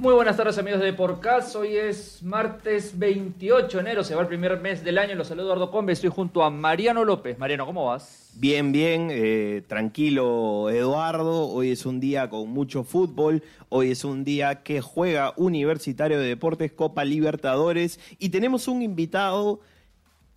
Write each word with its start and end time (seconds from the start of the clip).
Muy 0.00 0.14
buenas 0.14 0.38
tardes 0.38 0.56
amigos 0.56 0.80
de 0.80 0.94
Podcast, 0.94 1.54
hoy 1.56 1.76
es 1.76 2.22
martes 2.22 2.98
28 2.98 3.76
de 3.76 3.80
enero, 3.82 4.02
se 4.02 4.14
va 4.14 4.22
el 4.22 4.28
primer 4.28 4.58
mes 4.58 4.82
del 4.82 4.96
año, 4.96 5.14
los 5.14 5.28
saludo 5.28 5.48
Eduardo 5.48 5.70
Combe, 5.70 5.92
estoy 5.92 6.08
junto 6.08 6.42
a 6.42 6.48
Mariano 6.48 7.04
López. 7.04 7.38
Mariano, 7.38 7.66
¿cómo 7.66 7.84
vas? 7.84 8.30
Bien, 8.34 8.72
bien, 8.72 9.08
eh, 9.10 9.62
tranquilo 9.68 10.70
Eduardo, 10.70 11.48
hoy 11.48 11.72
es 11.72 11.84
un 11.84 12.00
día 12.00 12.30
con 12.30 12.48
mucho 12.48 12.82
fútbol, 12.82 13.42
hoy 13.68 13.90
es 13.90 14.02
un 14.02 14.24
día 14.24 14.62
que 14.62 14.80
juega 14.80 15.34
Universitario 15.36 16.18
de 16.18 16.28
Deportes 16.28 16.72
Copa 16.72 17.04
Libertadores. 17.04 18.00
Y 18.18 18.30
tenemos 18.30 18.68
un 18.68 18.80
invitado 18.80 19.60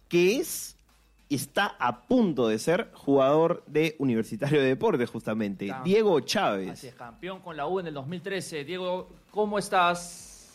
que 0.10 0.40
es 0.40 0.73
está 1.30 1.76
a 1.80 2.02
punto 2.02 2.48
de 2.48 2.60
ser 2.60 2.92
jugador 2.94 3.64
de 3.68 3.96
Universitario 4.00 4.62
de 4.62 4.68
Deportes, 4.68 5.10
justamente. 5.10 5.74
Diego 5.84 6.20
Chávez. 6.20 6.72
Así 6.72 6.88
es, 6.88 6.96
campeón 6.96 7.40
con 7.42 7.58
la 7.58 7.68
U 7.68 7.80
en 7.80 7.88
el 7.88 7.94
2013. 7.94 8.64
Diego, 8.64 9.10
¿cómo 9.32 9.58
estás? 9.58 10.52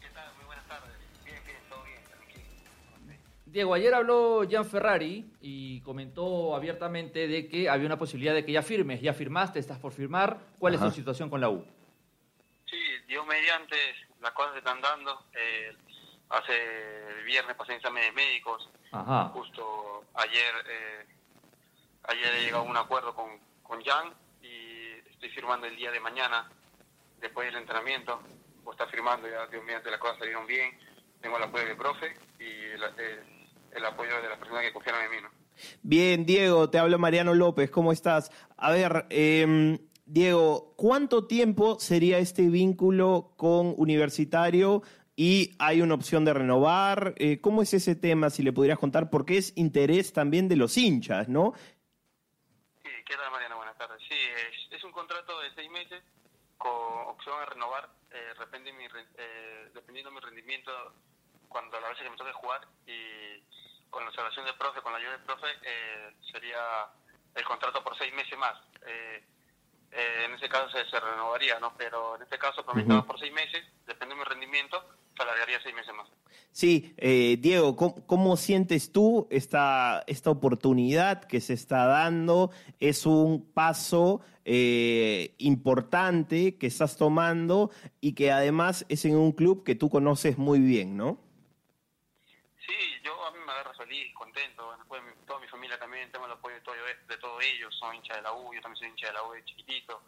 ¿Qué 0.00 0.08
tal? 0.08 0.32
Muy 0.36 0.46
buenas 0.46 0.66
tardes. 0.66 0.92
Bien, 1.24 1.38
bien, 1.44 1.58
todo 1.68 1.82
bien, 1.84 1.98
tranquilo. 2.08 2.44
Diego, 3.46 3.74
ayer 3.74 3.94
habló 3.94 4.46
Gian 4.48 4.64
Ferrari 4.64 5.30
y 5.40 5.80
comentó 5.80 6.54
abiertamente 6.54 7.26
de 7.26 7.48
que 7.48 7.68
había 7.68 7.86
una 7.86 7.98
posibilidad 7.98 8.34
de 8.34 8.44
que 8.44 8.52
ya 8.52 8.62
firmes. 8.62 9.00
¿Ya 9.00 9.12
firmaste? 9.12 9.58
¿Estás 9.58 9.78
por 9.78 9.92
firmar? 9.92 10.38
¿Cuál 10.58 10.74
es 10.74 10.80
tu 10.80 10.90
situación 10.90 11.28
con 11.28 11.40
la 11.40 11.48
U? 11.48 11.64
Sí, 12.66 12.78
Dios 13.08 13.26
mediante, 13.26 13.76
las 14.20 14.32
cosas 14.32 14.52
se 14.52 14.58
están 14.58 14.80
dando. 14.80 15.26
Eh, 15.34 15.74
hace 16.28 17.18
el 17.18 17.24
viernes 17.24 17.56
pasé 17.56 17.74
exámenes 17.74 18.14
médicos. 18.14 18.68
Ajá. 18.92 19.30
Justo 19.34 20.04
ayer 20.14 20.54
eh, 20.68 21.06
ayer 22.04 22.34
he 22.34 22.44
llegado 22.44 22.64
a 22.64 22.66
un 22.66 22.76
acuerdo 22.76 23.14
con, 23.14 23.28
con 23.62 23.82
Jan 23.82 24.12
y 24.42 25.08
estoy 25.10 25.30
firmando 25.30 25.66
el 25.66 25.76
día 25.76 25.90
de 25.90 26.00
mañana, 26.00 26.50
después 27.20 27.46
del 27.46 27.56
entrenamiento. 27.56 28.20
Estar 28.70 28.88
firmando, 28.88 29.28
ya 29.28 29.48
Dios 29.48 29.64
mediante 29.64 29.90
las 29.90 29.98
cosas 29.98 30.18
salieron 30.18 30.46
bien. 30.46 30.70
Tengo 31.20 31.36
el 31.38 31.42
apoyo 31.42 31.66
del 31.66 31.76
profe 31.76 32.14
y 32.38 32.44
el, 32.44 32.82
el, 32.82 33.50
el 33.72 33.84
apoyo 33.84 34.22
de 34.22 34.28
las 34.28 34.38
personas 34.38 34.62
que 34.62 34.72
confiaron 34.72 35.02
en 35.02 35.10
mí. 35.10 35.16
¿no? 35.20 35.28
Bien, 35.82 36.24
Diego, 36.24 36.70
te 36.70 36.78
habla 36.78 36.96
Mariano 36.96 37.34
López, 37.34 37.68
¿cómo 37.70 37.90
estás? 37.90 38.30
A 38.56 38.70
ver, 38.70 39.06
eh, 39.10 39.78
Diego, 40.06 40.74
¿cuánto 40.76 41.26
tiempo 41.26 41.78
sería 41.78 42.18
este 42.18 42.48
vínculo 42.48 43.32
con 43.36 43.74
Universitario? 43.76 44.82
Y 45.16 45.54
hay 45.58 45.82
una 45.82 45.94
opción 45.94 46.24
de 46.24 46.34
renovar. 46.34 47.14
Eh, 47.16 47.40
¿Cómo 47.40 47.62
es 47.62 47.74
ese 47.74 47.94
tema, 47.94 48.30
si 48.30 48.42
le 48.42 48.52
pudieras 48.52 48.78
contar? 48.78 49.10
Porque 49.10 49.36
es 49.36 49.56
interés 49.56 50.12
también 50.12 50.48
de 50.48 50.56
los 50.56 50.76
hinchas, 50.76 51.28
¿no? 51.28 51.54
Sí, 52.82 52.90
¿qué 53.06 53.16
tal, 53.16 53.30
Mariana? 53.30 53.56
Buenas 53.56 53.76
tardes. 53.76 54.00
Sí, 54.08 54.16
es, 54.70 54.84
un 54.84 54.92
contrato 54.92 55.38
de 55.40 55.54
seis 55.54 55.70
meses 55.70 56.02
con 56.56 56.72
opción 57.06 57.38
a 57.40 57.46
renovar, 57.46 57.88
eh, 58.10 58.34
depende 58.38 58.72
mi, 58.72 58.84
eh, 58.84 59.70
dependiendo 59.74 60.10
de 60.10 60.14
mi 60.14 60.20
rendimiento 60.20 60.72
cuando 61.50 61.76
a 61.76 61.80
la 61.80 61.88
vez 61.88 61.98
que 61.98 62.08
me 62.08 62.16
toque 62.16 62.32
jugar 62.32 62.60
y 62.86 63.42
con 63.90 64.04
la 64.04 64.10
observación 64.10 64.46
del 64.46 64.54
profe, 64.54 64.80
con 64.80 64.92
la 64.92 64.98
ayuda 64.98 65.12
del 65.12 65.22
profe, 65.22 65.48
eh, 65.62 66.14
sería 66.32 66.86
el 67.34 67.44
contrato 67.44 67.82
por 67.82 67.98
seis 67.98 68.14
meses 68.14 68.38
más. 68.38 68.56
Eh, 68.86 69.22
eh, 69.92 70.24
en 70.26 70.34
ese 70.34 70.48
caso 70.48 70.70
se, 70.70 70.88
se, 70.88 71.00
renovaría, 71.00 71.58
¿no? 71.58 71.74
Pero 71.76 72.16
en 72.16 72.22
este 72.22 72.38
caso, 72.38 72.64
por, 72.64 72.76
uh 72.76 72.80
-huh. 72.80 73.06
por 73.06 73.18
seis 73.18 73.32
meses, 73.32 73.64
depende 73.86 74.14
de 74.14 74.20
mi 74.20 74.24
rendimiento, 74.24 74.84
se 75.16 75.22
alargaría 75.22 75.60
seis 75.62 75.74
meses 75.74 75.94
más. 75.94 76.08
Sí, 76.52 76.94
eh, 76.96 77.36
Diego, 77.38 77.76
¿cómo, 77.76 78.06
¿cómo, 78.06 78.36
sientes 78.36 78.92
tú 78.92 79.28
esta, 79.30 80.02
esta 80.06 80.30
oportunidad 80.30 81.24
que 81.24 81.40
se 81.40 81.54
está 81.54 81.86
dando? 81.86 82.50
Es 82.80 83.06
un 83.06 83.52
paso 83.52 84.20
eh, 84.44 85.34
importante 85.38 86.56
que 86.56 86.66
estás 86.66 86.96
tomando 86.96 87.70
y 88.00 88.14
que 88.14 88.32
además 88.32 88.84
es 88.88 89.04
en 89.04 89.16
un 89.16 89.32
club 89.32 89.64
que 89.64 89.74
tú 89.74 89.90
conoces 89.90 90.38
muy 90.38 90.58
bien, 90.58 90.96
¿no? 90.96 91.20
Sí, 92.66 92.74
yo 93.04 93.12
a 93.26 93.30
mí 93.30 93.38
me 93.44 93.52
agarra 93.52 93.74
feliz, 93.90 94.14
contento. 94.14 94.76
Después 94.78 95.02
mi, 95.02 95.12
toda 95.26 95.40
mi 95.40 95.48
familia 95.48 95.78
también, 95.78 96.10
tengo 96.12 96.26
el 96.26 96.32
apoyo 96.32 96.54
de, 96.54 96.60
todo, 96.60 96.76
todos 97.20 97.44
ellos. 97.44 97.74
Son 97.78 97.94
hinchas 97.94 98.16
de 98.16 98.22
la 98.22 98.32
U, 98.32 98.54
yo 98.54 98.60
también 98.60 98.78
soy 98.78 98.88
hincha 98.88 99.08
de 99.08 99.12
la 99.14 99.22
U 99.24 99.32
de 99.32 99.44
chiquitito. 99.44 100.02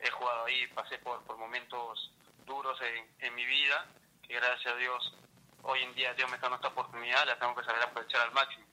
He 0.00 0.10
jugado 0.10 0.44
ahí, 0.44 0.66
pasé 0.68 0.98
por, 0.98 1.22
por 1.22 1.38
momentos 1.38 2.12
duros 2.44 2.78
en, 2.80 3.08
en 3.20 3.34
mi 3.34 3.46
vida, 3.46 3.86
que 4.26 4.34
gracias 4.34 4.74
a 4.74 4.76
Dios 4.76 5.14
hoy 5.62 5.80
en 5.82 5.94
día 5.94 6.12
Dios 6.14 6.28
me 6.28 6.34
está 6.34 6.48
dando 6.48 6.56
esta 6.56 6.80
oportunidad, 6.80 7.24
la 7.24 7.38
tengo 7.38 7.54
que 7.54 7.64
saber 7.64 7.82
aprovechar 7.82 8.22
al 8.22 8.32
máximo. 8.32 8.66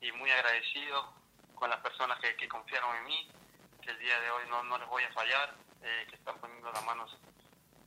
Y 0.00 0.12
muy 0.12 0.30
agradecido 0.30 1.12
con 1.56 1.68
las 1.68 1.80
personas 1.80 2.20
que, 2.20 2.48
confiaron 2.48 2.94
en 2.96 3.04
mí, 3.04 3.28
que 3.82 3.90
el 3.90 3.98
día 3.98 4.20
de 4.20 4.30
hoy 4.30 4.44
no, 4.48 4.62
no 4.62 4.78
les 4.78 4.88
voy 4.88 5.02
a 5.02 5.12
fallar, 5.12 5.54
eh, 5.82 6.06
que 6.08 6.14
están 6.14 6.38
poniendo 6.38 6.70
las 6.70 6.84
manos 6.84 7.10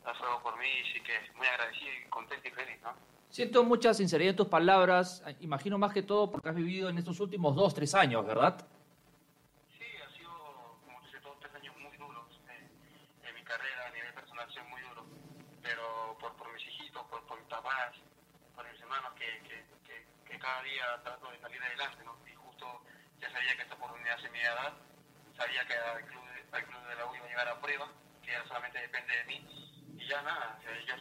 a 0.03 0.13
fuego 0.15 0.41
por 0.41 0.57
mí, 0.57 0.67
y 0.95 1.01
que 1.01 1.31
muy 1.35 1.47
agradecido 1.47 1.93
y 1.93 2.09
contento 2.09 2.47
y 2.47 2.51
feliz, 2.51 2.81
¿no? 2.81 3.18
Siento 3.29 3.63
mucha 3.63 3.93
sinceridad 3.93 4.31
en 4.31 4.35
tus 4.35 4.47
palabras, 4.47 5.23
imagino 5.39 5.77
más 5.77 5.93
que 5.93 6.01
todo 6.01 6.31
porque 6.31 6.49
has 6.49 6.55
vivido 6.55 6.89
en 6.89 6.97
estos 6.97 7.19
últimos 7.19 7.55
dos, 7.55 7.75
tres 7.75 7.93
años, 7.93 8.25
¿verdad? 8.25 8.57
Sí, 9.77 9.85
ha 10.01 10.09
sido, 10.17 10.33
como 10.83 10.99
dice, 11.01 11.19
dos, 11.21 11.39
tres 11.39 11.53
años 11.53 11.75
muy 11.77 11.95
duros 11.95 12.25
en, 12.49 12.65
en 13.29 13.35
mi 13.35 13.43
carrera, 13.43 13.85
a 13.85 13.91
nivel 13.91 14.11
personal, 14.15 14.49
ha 14.49 14.51
sido 14.51 14.65
muy 14.65 14.81
duro, 14.81 15.05
pero 15.61 16.17
por, 16.19 16.33
por 16.37 16.51
mis 16.51 16.65
hijitos, 16.65 17.05
por, 17.05 17.21
por 17.27 17.37
mis 17.37 17.47
papás, 17.47 17.93
por 18.55 18.65
mis 18.65 18.81
hermanos, 18.81 19.13
que, 19.13 19.29
que, 19.47 19.63
que, 19.85 20.07
que, 20.25 20.39
cada 20.39 20.63
día 20.63 20.83
trato 21.03 21.29
de 21.29 21.39
salir 21.39 21.61
adelante, 21.61 22.03
¿no? 22.03 22.17
Y 22.25 22.33
justo 22.33 22.65
ya 23.21 23.29
sabía 23.29 23.55
que 23.55 23.61
esta 23.61 23.75
oportunidad 23.75 24.17
se 24.17 24.29
me 24.31 24.41
iba 24.41 24.51
a 24.53 24.55
dar, 24.55 24.73
sabía 25.37 25.67
que 25.67 25.75
al 25.75 26.03
club, 26.03 26.23
al 26.51 26.65
club 26.65 26.81
de 26.81 26.95
la 26.95 27.05
U 27.05 27.13
iba 27.13 27.25
a 27.25 27.29
llegar 27.29 27.47
a 27.47 27.61
prueba, 27.61 27.87
que 28.23 28.31
ya 28.31 28.43
solamente 28.47 28.81
depende 28.81 29.13
de 29.13 29.23
mí, 29.25 29.37
y 29.99 30.07
ya 30.07 30.19
nada, 30.23 30.57
yo, 30.65 30.71
yo 30.87 30.95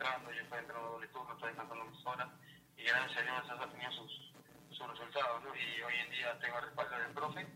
concentrando, 0.00 0.32
yo 0.32 0.42
estoy 0.42 0.58
entrando 0.58 0.88
doble 0.90 1.06
turno, 1.08 1.32
estoy 1.34 1.48
descansando 1.48 1.84
mis 1.84 2.06
horas, 2.06 2.28
y 2.76 2.82
gracias 2.84 3.18
a 3.18 3.22
Dios 3.22 3.44
eso 3.44 3.52
ha 3.52 3.70
tenido 3.70 3.92
sus, 3.92 4.32
sus 4.70 4.88
resultados, 4.88 5.44
¿no? 5.44 5.54
Y 5.54 5.82
hoy 5.82 5.94
en 6.04 6.10
día 6.10 6.38
tengo 6.40 6.58
el 6.58 6.64
respaldo 6.64 6.98
del 6.98 7.12
profe 7.12 7.46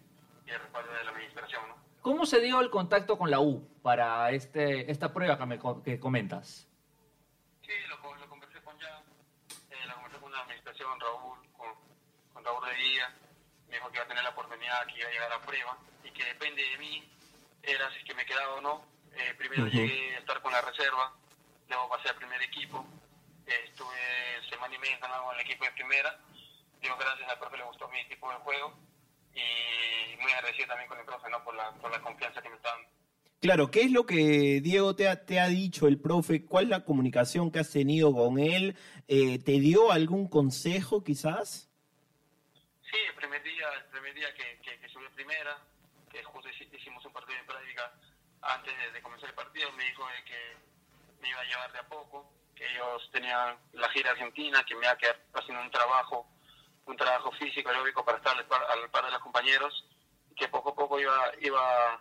y 0.46 0.50
el 0.50 0.60
respaldo 0.60 0.92
de 0.92 1.04
la 1.04 1.10
administración, 1.10 1.68
¿no? 1.68 1.76
¿Cómo 2.02 2.26
se 2.26 2.40
dio 2.40 2.60
el 2.60 2.70
contacto 2.70 3.16
con 3.16 3.30
la 3.30 3.40
U 3.40 3.66
para 3.82 4.30
este, 4.30 4.90
esta 4.90 5.12
prueba 5.12 5.38
que 5.38 5.46
me 5.46 5.58
que 5.82 5.98
comentas? 5.98 6.68
Sí, 7.62 7.72
lo, 7.88 8.14
lo 8.14 8.28
conversé 8.28 8.60
con 8.60 8.78
ya, 8.78 9.02
eh, 9.70 9.86
lo 9.86 9.94
conversé 9.94 10.18
con 10.18 10.32
la 10.32 10.40
administración, 10.40 11.00
Raúl, 11.00 11.38
con, 11.56 11.68
con 12.34 12.44
Raúl 12.44 12.68
de 12.68 12.74
Guía, 12.76 13.14
me 13.68 13.76
dijo 13.76 13.88
que 13.90 13.96
iba 13.96 14.04
a 14.04 14.08
tener 14.08 14.22
la 14.22 14.30
oportunidad, 14.30 14.86
que 14.86 14.98
iba 14.98 15.08
a 15.08 15.12
llegar 15.12 15.32
a 15.32 15.40
prueba, 15.40 15.78
y 16.04 16.10
que 16.10 16.24
depende 16.24 16.62
de 16.62 16.78
mí, 16.78 17.10
era 17.62 17.90
si 17.92 17.98
es 18.00 18.04
que 18.04 18.14
me 18.14 18.26
quedaba 18.26 18.56
o 18.56 18.60
no, 18.60 18.84
eh, 19.16 19.34
primero 19.38 19.62
uh 19.62 19.66
-huh. 19.66 19.72
llegué 19.72 20.16
a 20.16 20.18
estar 20.18 20.42
con 20.42 20.52
la 20.52 20.60
reserva, 20.60 21.14
luego 21.68 21.88
pasé 21.88 22.08
al 22.08 22.16
primer 22.16 22.42
equipo, 22.42 22.84
estuve 23.46 24.48
semana 24.48 24.74
y 24.74 24.78
media 24.78 24.94
entrenando 24.94 25.24
con 25.24 25.34
el 25.34 25.40
equipo 25.40 25.64
de 25.64 25.72
primera, 25.72 26.18
digo 26.80 26.96
gracias 26.96 27.28
al 27.28 27.38
profe 27.38 27.56
le 27.56 27.64
gustó 27.64 27.88
mi 27.88 28.04
tipo 28.08 28.30
de 28.30 28.36
juego 28.36 28.74
y 29.34 30.22
muy 30.22 30.32
agradecido 30.32 30.68
también 30.68 30.88
con 30.88 30.98
el 30.98 31.04
profe 31.04 31.28
¿no? 31.30 31.42
por, 31.44 31.54
la, 31.54 31.72
por 31.72 31.90
la 31.90 32.00
confianza 32.00 32.40
que 32.40 32.48
me 32.48 32.56
está 32.56 32.70
dando. 32.70 32.88
Claro, 33.40 33.70
¿qué 33.70 33.82
es 33.82 33.90
lo 33.90 34.06
que 34.06 34.60
Diego 34.62 34.96
te 34.96 35.06
ha, 35.06 35.26
te 35.26 35.38
ha 35.38 35.48
dicho 35.48 35.86
el 35.86 36.00
profe? 36.00 36.46
¿Cuál 36.46 36.64
es 36.64 36.70
la 36.70 36.84
comunicación 36.84 37.50
que 37.50 37.58
has 37.58 37.70
tenido 37.70 38.14
con 38.14 38.38
él? 38.38 38.74
Eh, 39.06 39.38
¿Te 39.38 39.60
dio 39.60 39.92
algún 39.92 40.28
consejo 40.28 41.04
quizás? 41.04 41.68
Sí, 42.90 42.96
el 43.06 43.14
primer 43.16 43.42
día, 43.42 43.68
el 43.76 43.84
primer 43.90 44.14
día 44.14 44.34
que, 44.34 44.60
que, 44.62 44.80
que 44.80 44.88
subí 44.88 45.04
primera, 45.14 45.58
que 46.10 46.24
justo 46.24 46.48
hicimos 46.48 47.04
un 47.04 47.12
partido 47.12 47.36
de 47.38 47.44
práctica 47.44 47.92
antes 48.40 48.72
de, 48.78 48.92
de, 48.92 49.02
comenzar 49.02 49.28
el 49.28 49.34
partido, 49.34 49.70
me 49.72 49.84
dijo 49.84 50.06
de 50.06 50.24
que 50.24 50.56
me 51.24 51.30
iba 51.30 51.40
a 51.40 51.44
llevar 51.44 51.72
de 51.72 51.78
a 51.78 51.88
poco, 51.88 52.30
que 52.54 52.66
ellos 52.70 53.08
tenían 53.10 53.56
la 53.72 53.88
gira 53.88 54.10
argentina, 54.10 54.62
que 54.64 54.74
me 54.74 54.82
iba 54.82 54.92
a 54.92 54.98
quedar 54.98 55.18
haciendo 55.32 55.62
un 55.62 55.70
trabajo, 55.70 56.26
un 56.84 56.96
trabajo 56.96 57.32
físico, 57.32 57.70
aeróbico 57.70 58.04
para 58.04 58.18
estar 58.18 58.36
al 58.36 58.44
par, 58.44 58.62
al 58.62 58.90
par 58.90 59.06
de 59.06 59.10
los 59.10 59.20
compañeros, 59.20 59.86
que 60.36 60.48
poco 60.48 60.70
a 60.70 60.74
poco 60.74 61.00
iba, 61.00 61.32
iba, 61.40 61.98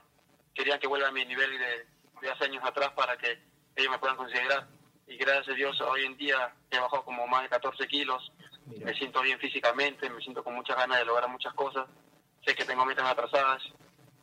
querían 0.54 0.78
que 0.78 0.88
vuelva 0.88 1.08
a 1.08 1.12
mi 1.12 1.24
nivel 1.25 1.58
de, 1.58 1.88
de 2.22 2.31
hace 2.31 2.46
años 2.46 2.64
atrás 2.66 2.92
para 2.92 3.18
que 3.18 3.42
ellos 3.78 3.92
me 3.92 3.98
puedan 3.98 4.18
considerar. 4.18 4.68
Y 5.08 5.16
gracias 5.16 5.50
a 5.50 5.54
Dios 5.54 5.80
hoy 5.81 6.06
en 6.06 6.18
día 6.18 6.54
he 6.70 6.80
bajado 6.80 7.06
como 7.06 7.25
más 7.25 7.44
de 7.44 7.50
14 7.50 7.88
kilos, 7.88 8.30
Mira. 8.66 8.86
me 8.88 8.94
siento 8.96 9.22
bien 9.22 9.40
físicamente, 9.40 10.10
me 10.10 10.22
siento 10.22 10.44
con 10.44 10.54
muchas 10.54 10.75
ganas 10.75 11.00
de 11.00 11.06
lograr 11.06 11.30
muchas 11.30 11.54
cosas, 11.54 11.88
sé 12.46 12.54
que 12.56 12.66
tengo 12.66 12.86
metas 12.86 13.10
atrasadas, 13.10 13.64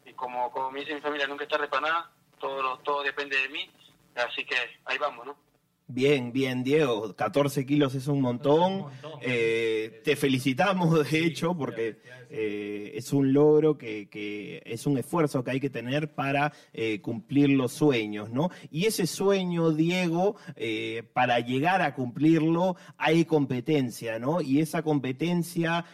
y 0.04 0.12
como, 0.12 0.50
como 0.50 0.70
me 0.70 0.80
dice 0.80 0.94
mi 0.94 1.00
familia, 1.00 1.26
nunca 1.26 1.44
es 1.44 1.50
tarde 1.50 1.68
para 1.68 1.88
nada, 1.88 2.10
todo, 2.38 2.78
todo 2.80 3.02
depende 3.02 3.38
de 3.38 3.48
mí, 3.48 3.70
así 4.16 4.44
que 4.44 4.56
ahí 4.84 4.98
vamos, 4.98 5.26
¿no? 5.26 5.49
Bien, 5.92 6.32
bien, 6.32 6.62
Diego. 6.62 7.16
14 7.16 7.66
kilos 7.66 7.96
es 7.96 8.06
un 8.06 8.20
montón. 8.20 8.84
Eh, 9.22 10.00
te 10.04 10.14
felicitamos, 10.14 11.10
de 11.10 11.24
hecho, 11.24 11.56
porque 11.56 11.98
eh, 12.30 12.92
es 12.94 13.12
un 13.12 13.32
logro 13.32 13.76
que, 13.76 14.62
es 14.64 14.86
un 14.86 14.98
esfuerzo 14.98 15.42
que 15.42 15.50
hay 15.50 15.58
que 15.58 15.68
tener 15.68 16.14
para 16.14 16.52
eh, 16.72 17.00
cumplir 17.00 17.50
los 17.50 17.72
sueños, 17.72 18.30
¿no? 18.30 18.50
Y 18.70 18.86
ese 18.86 19.08
sueño, 19.08 19.72
Diego, 19.72 20.36
para 21.12 21.40
llegar 21.40 21.82
a 21.82 21.94
cumplirlo 21.94 22.76
hay 22.96 23.24
competencia, 23.24 24.20
¿no? 24.20 24.40
Y 24.40 24.60
esa 24.60 24.82
competencia 24.82 25.84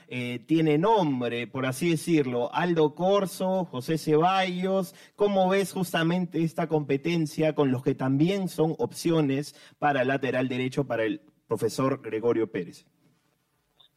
tiene 0.46 0.76
nombre, 0.76 1.46
por 1.46 1.64
así 1.64 1.88
decirlo. 1.90 2.52
Aldo 2.52 2.94
Corso, 2.94 3.64
José 3.64 3.96
Ceballos. 3.96 4.94
¿Cómo 5.14 5.48
ves 5.48 5.72
justamente 5.72 6.42
esta 6.42 6.66
competencia 6.66 7.54
con 7.54 7.70
los 7.70 7.82
que 7.82 7.94
también 7.94 8.48
son 8.48 8.74
opciones 8.78 9.54
para 9.78 9.85
lateral 9.92 10.48
derecho 10.48 10.84
para 10.86 11.04
el 11.04 11.20
profesor 11.46 12.00
Gregorio 12.02 12.50
Pérez. 12.50 12.84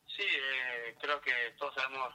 Sí, 0.07 0.24
eh, 0.24 0.95
creo 1.01 1.19
que 1.21 1.31
todos 1.57 1.74
sabemos 1.75 2.13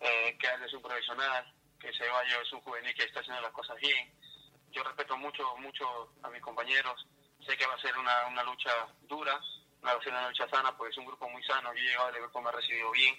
eh, 0.00 0.36
que 0.38 0.46
él 0.46 0.62
es 0.64 0.72
un 0.74 0.82
profesional, 0.82 1.52
que 1.80 1.92
Ceballos 1.92 2.42
es 2.42 2.52
un 2.52 2.60
juvenil 2.60 2.94
que 2.94 3.04
está 3.04 3.20
haciendo 3.20 3.42
las 3.42 3.52
cosas 3.52 3.76
bien. 3.80 4.12
Yo 4.70 4.82
respeto 4.82 5.16
mucho, 5.16 5.56
mucho 5.58 6.12
a 6.22 6.28
mis 6.30 6.42
compañeros. 6.42 7.06
Sé 7.46 7.56
que 7.56 7.66
va 7.66 7.74
a 7.74 7.80
ser 7.80 7.96
una, 7.96 8.26
una 8.26 8.42
lucha 8.42 8.70
dura, 9.02 9.40
va 9.84 9.92
a 9.92 10.02
ser 10.02 10.12
una 10.12 10.28
lucha 10.28 10.48
sana, 10.48 10.76
porque 10.76 10.92
es 10.92 10.98
un 10.98 11.06
grupo 11.06 11.28
muy 11.28 11.42
sano. 11.44 11.72
Yo 11.72 11.80
he 11.80 11.84
llegado 11.84 12.08
al 12.08 12.14
grupo, 12.14 12.42
me 12.42 12.48
ha 12.50 12.52
recibido 12.52 12.90
bien. 12.90 13.14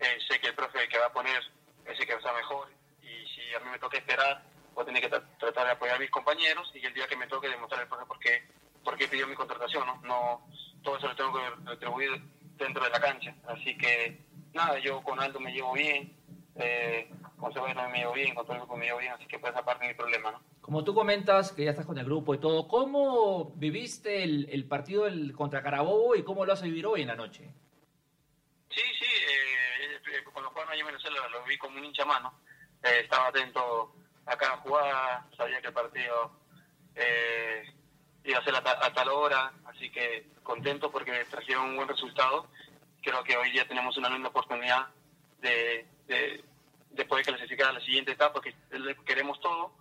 Eh, 0.00 0.18
sé 0.28 0.40
que 0.40 0.48
el 0.48 0.54
profe 0.54 0.88
que 0.88 0.98
va 0.98 1.06
a 1.06 1.12
poner 1.12 1.42
ese 1.84 2.06
que 2.06 2.14
está 2.14 2.32
mejor. 2.32 2.68
Y 3.02 3.26
si 3.28 3.54
a 3.54 3.60
mí 3.60 3.70
me 3.70 3.78
toca 3.78 3.98
esperar, 3.98 4.42
voy 4.74 4.82
a 4.82 4.86
tener 4.86 5.02
que 5.02 5.08
tratar 5.08 5.66
de 5.66 5.72
apoyar 5.72 5.96
a 5.96 5.98
mis 5.98 6.10
compañeros 6.10 6.70
y 6.74 6.84
el 6.84 6.94
día 6.94 7.06
que 7.06 7.16
me 7.16 7.26
toque 7.26 7.48
demostrar 7.48 7.82
el 7.82 7.88
profe 7.88 8.06
por 8.06 8.18
qué 8.20 8.46
porque 8.84 9.08
pidió 9.08 9.26
mi 9.26 9.34
contratación, 9.34 9.86
¿no? 9.86 10.00
no 10.02 10.48
todo 10.82 10.96
eso 10.96 11.08
lo 11.08 11.16
tengo 11.16 11.32
que 11.32 11.70
retribuir 11.70 12.10
dentro 12.56 12.84
de 12.84 12.90
la 12.90 13.00
cancha. 13.00 13.34
Así 13.46 13.76
que, 13.76 14.24
nada, 14.52 14.78
yo 14.78 15.02
con 15.02 15.20
Aldo 15.20 15.40
me 15.40 15.52
llevo 15.52 15.72
bien, 15.72 16.16
eh, 16.56 17.10
con 17.38 17.52
Sebastián 17.52 17.90
me 17.92 17.98
llevo 17.98 18.12
bien, 18.12 18.34
con 18.34 18.44
todo 18.44 18.54
el 18.54 18.60
grupo 18.60 18.76
me 18.76 18.86
llevo 18.86 18.98
bien, 18.98 19.12
así 19.12 19.26
que 19.26 19.38
por 19.38 19.50
esa 19.50 19.64
parte 19.64 19.84
no 19.84 19.90
hay 19.90 19.96
problema, 19.96 20.32
¿no? 20.32 20.42
Como 20.60 20.84
tú 20.84 20.94
comentas 20.94 21.52
que 21.52 21.64
ya 21.64 21.70
estás 21.70 21.86
con 21.86 21.96
el 21.98 22.04
grupo 22.04 22.34
y 22.34 22.38
todo, 22.38 22.68
¿cómo 22.68 23.52
viviste 23.56 24.22
el, 24.22 24.48
el 24.50 24.66
partido 24.66 25.06
el, 25.06 25.32
contra 25.32 25.62
Carabobo 25.62 26.14
y 26.14 26.22
cómo 26.22 26.44
lo 26.44 26.52
vas 26.52 26.60
a 26.60 26.66
vivir 26.66 26.86
hoy 26.86 27.02
en 27.02 27.08
la 27.08 27.16
noche? 27.16 27.50
Sí, 28.68 28.82
sí, 28.98 29.06
eh, 29.06 29.94
eh 29.94 30.24
cuando 30.30 30.50
jugaron 30.50 30.72
allí 30.72 30.80
en 30.80 30.88
Venezuela 30.88 31.16
lo 31.30 31.42
vi 31.44 31.56
como 31.56 31.78
un 31.78 31.84
hincha 31.84 32.04
mano. 32.04 32.34
Eh, 32.82 33.00
estaba 33.02 33.28
atento 33.28 33.94
a 34.26 34.36
cada 34.36 34.58
jugada, 34.58 35.26
sabía 35.36 35.60
que 35.62 35.68
el 35.68 35.72
partido 35.72 36.32
eh, 36.94 37.62
iba 38.30 38.40
a 38.40 38.44
ser 38.44 38.54
a, 38.54 38.92
tal 38.92 39.08
hora, 39.08 39.52
así 39.66 39.90
que 39.90 40.26
contento 40.42 40.90
porque 40.90 41.24
trajeron 41.30 41.70
un 41.70 41.76
buen 41.76 41.88
resultado. 41.88 42.46
Creo 43.02 43.22
que 43.24 43.36
hoy 43.36 43.50
día 43.52 43.66
tenemos 43.66 43.96
una 43.96 44.10
linda 44.10 44.28
oportunidad 44.28 44.88
de, 45.40 45.86
de, 46.06 47.04
poder 47.06 47.24
clasificar 47.24 47.68
a 47.68 47.72
la 47.72 47.80
siguiente 47.80 48.12
etapa, 48.12 48.40
que 48.40 48.54
queremos 49.06 49.40
todo. 49.40 49.72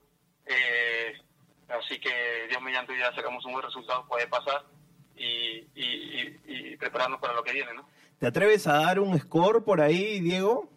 Eh, 0.46 1.20
así 1.68 2.00
que 2.00 2.48
Dios 2.48 2.62
mediante 2.62 2.94
día 2.94 3.14
sacamos 3.14 3.44
un 3.46 3.52
buen 3.52 3.66
resultado, 3.66 4.08
puede 4.08 4.28
pasar 4.28 4.64
y, 5.18 5.68
y, 5.76 6.78
prepararnos 6.78 7.20
para 7.20 7.34
lo 7.34 7.44
que 7.44 7.52
viene, 7.52 7.74
¿no? 7.74 7.90
¿Te 8.20 8.28
atreves 8.28 8.66
a 8.68 8.78
dar 8.78 9.00
un 9.00 9.20
score 9.20 9.64
por 9.64 9.82
ahí, 9.82 10.20
Diego? 10.22 10.70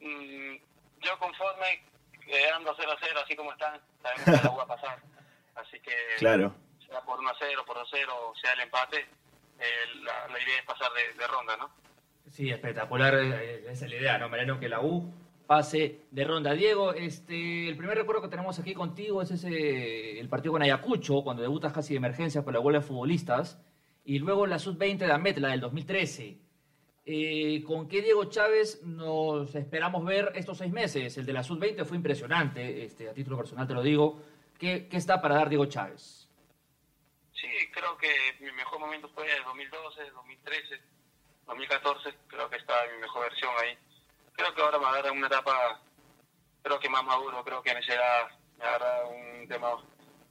Mm, 0.00 0.56
yo 1.02 1.18
conforme, 1.18 1.84
quedando 2.26 2.74
0 2.76 2.92
a 2.92 2.98
0, 3.00 3.20
así 3.22 3.36
como 3.36 3.52
están, 3.52 3.80
sabemos 4.02 4.24
que 4.24 4.44
la 4.44 4.50
voy 4.50 4.62
a 4.62 4.66
pasar. 4.66 5.02
Así 5.60 5.80
que, 5.80 5.92
claro. 6.18 6.54
sea 6.86 7.00
por 7.02 7.18
1 7.18 7.28
a 7.28 7.34
0, 7.38 7.62
por 7.66 7.76
2 7.76 7.86
a 7.86 7.96
0, 7.96 8.12
sea 8.40 8.52
el 8.54 8.60
empate, 8.60 9.00
eh, 9.00 10.02
la, 10.02 10.42
idea 10.42 10.58
es 10.58 10.64
pasar 10.64 10.90
de, 10.92 11.26
ronda, 11.26 11.56
¿no? 11.56 11.70
Sí, 12.30 12.50
espectacular, 12.50 13.14
eh, 13.14 13.64
esa 13.70 13.84
es 13.84 13.90
la 13.90 13.96
idea, 13.96 14.18
¿no, 14.18 14.28
Mariano? 14.28 14.58
Que 14.58 14.68
la 14.68 14.80
U 14.80 15.12
pase 15.46 16.02
de 16.12 16.24
ronda. 16.24 16.54
Diego, 16.54 16.94
este, 16.94 17.68
el 17.68 17.76
primer 17.76 17.98
recuerdo 17.98 18.22
que 18.22 18.28
tenemos 18.28 18.56
aquí 18.60 18.72
contigo 18.72 19.20
es 19.20 19.32
ese 19.32 20.20
el 20.20 20.28
partido 20.28 20.52
con 20.52 20.62
Ayacucho, 20.62 21.24
cuando 21.24 21.42
debutas 21.42 21.72
casi 21.72 21.92
de 21.92 21.98
emergencia 21.98 22.44
por 22.44 22.52
la 22.52 22.60
huelga 22.60 22.80
de 22.80 22.86
futbolistas, 22.86 23.60
y 24.04 24.20
luego 24.20 24.46
la 24.46 24.60
sub-20 24.60 24.98
de 24.98 25.12
Amet, 25.12 25.38
la 25.38 25.48
del 25.48 25.60
2013. 25.60 26.38
Eh, 27.04 27.64
¿Con 27.66 27.88
qué 27.88 28.00
Diego 28.00 28.26
Chávez 28.26 28.80
nos 28.84 29.52
esperamos 29.56 30.04
ver 30.04 30.30
estos 30.36 30.58
seis 30.58 30.72
meses? 30.72 31.18
El 31.18 31.26
de 31.26 31.32
la 31.32 31.42
sub-20 31.42 31.84
fue 31.84 31.96
impresionante, 31.96 32.84
este, 32.84 33.08
a 33.08 33.12
título 33.12 33.36
personal 33.36 33.66
te 33.66 33.74
lo 33.74 33.82
digo. 33.82 34.20
¿Qué, 34.60 34.86
está 34.92 35.22
para 35.22 35.36
dar 35.36 35.48
Diego 35.48 35.64
Chávez? 35.64 36.28
Sí, 37.32 37.48
creo 37.72 37.96
que 37.96 38.10
mi 38.40 38.52
mejor 38.52 38.78
momento 38.78 39.08
fue 39.14 39.24
el 39.34 39.42
2012, 39.42 40.10
2013, 40.10 40.80
2014. 41.46 42.14
Creo 42.26 42.50
que 42.50 42.56
está 42.56 42.84
en 42.84 42.96
mi 42.96 43.00
mejor 43.00 43.22
versión 43.22 43.50
ahí. 43.58 43.78
Creo 44.34 44.54
que 44.54 44.60
ahora 44.60 44.78
me 44.78 44.84
agarra 44.84 45.12
una 45.12 45.28
etapa, 45.28 45.80
creo 46.62 46.78
que 46.78 46.90
más 46.90 47.02
maduro. 47.02 47.42
Creo 47.42 47.62
que 47.62 47.70
en 47.70 47.78
esa 47.78 47.94
edad 47.94 48.28
me 48.58 48.64
agarra 48.66 49.06
un 49.06 49.48
tema 49.48 49.82